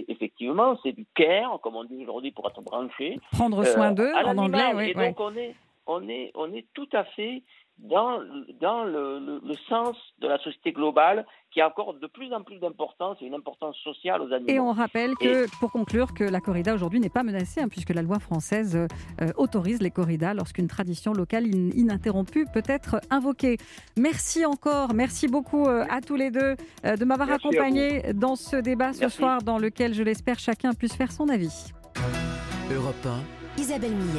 effectivement, 0.08 0.78
c'est 0.82 0.92
du 0.92 1.06
care, 1.14 1.58
comme 1.62 1.76
on 1.76 1.84
dit 1.84 2.02
aujourd'hui, 2.02 2.30
pour 2.32 2.48
être 2.48 2.60
branché. 2.62 3.18
Prendre 3.32 3.64
soin 3.64 3.90
euh, 3.90 3.94
d'eux, 3.94 4.12
en 4.14 4.38
anglais, 4.38 4.72
oui. 4.74 4.90
Et 4.90 4.94
donc, 4.94 5.20
on, 5.20 5.34
est, 5.36 5.54
on, 5.88 6.08
est, 6.08 6.30
on 6.34 6.52
est 6.52 6.66
tout 6.74 6.88
à 6.92 7.04
fait 7.04 7.42
dans, 7.78 8.20
dans 8.60 8.84
le, 8.84 9.40
sens 9.68 9.96
de 10.20 10.26
la 10.26 10.38
société 10.38 10.72
globale 10.72 11.24
qui 11.50 11.60
accorde 11.60 12.00
de 12.00 12.06
plus 12.06 12.32
en 12.34 12.42
plus 12.42 12.58
d'importance 12.58 13.16
et 13.20 13.26
une 13.26 13.34
importance 13.34 13.76
sociale 13.78 14.20
aux 14.20 14.32
animaux. 14.32 14.50
Et 14.50 14.58
on 14.58 14.72
rappelle 14.72 15.14
que, 15.14 15.48
pour 15.60 15.72
conclure, 15.72 16.12
que 16.12 16.24
la 16.24 16.40
corrida 16.40 16.74
aujourd'hui 16.74 17.00
n'est 17.00 17.08
pas 17.08 17.22
menacée, 17.22 17.60
hein, 17.60 17.68
puisque 17.68 17.90
la 17.90 18.02
loi 18.02 18.18
française 18.18 18.76
euh, 18.76 19.28
autorise 19.36 19.80
les 19.80 19.90
corridas 19.90 20.34
lorsqu'une 20.34 20.66
tradition 20.66 21.12
locale 21.12 21.46
ininterrompue 21.46 22.46
peut 22.52 22.64
être 22.66 23.00
invoquée. 23.10 23.56
Merci 23.96 24.44
encore, 24.44 24.92
merci 24.92 25.28
beaucoup 25.28 25.66
euh, 25.66 25.84
à 25.88 26.00
tous 26.00 26.16
les 26.16 26.30
deux 26.30 26.56
euh, 26.84 26.96
de 26.96 27.04
m'avoir 27.04 27.30
accompagné 27.30 28.12
dans 28.12 28.36
ce 28.36 28.56
débat 28.56 28.92
ce 28.92 29.08
soir, 29.08 29.42
dans 29.42 29.58
lequel, 29.58 29.94
je 29.94 30.02
l'espère, 30.02 30.38
chacun 30.38 30.74
puisse 30.74 30.96
faire 30.96 31.12
son 31.12 31.28
avis. 31.28 31.72
Europe 32.74 33.06
1, 33.56 33.60
Isabelle 33.60 33.92
Millet. 33.92 34.12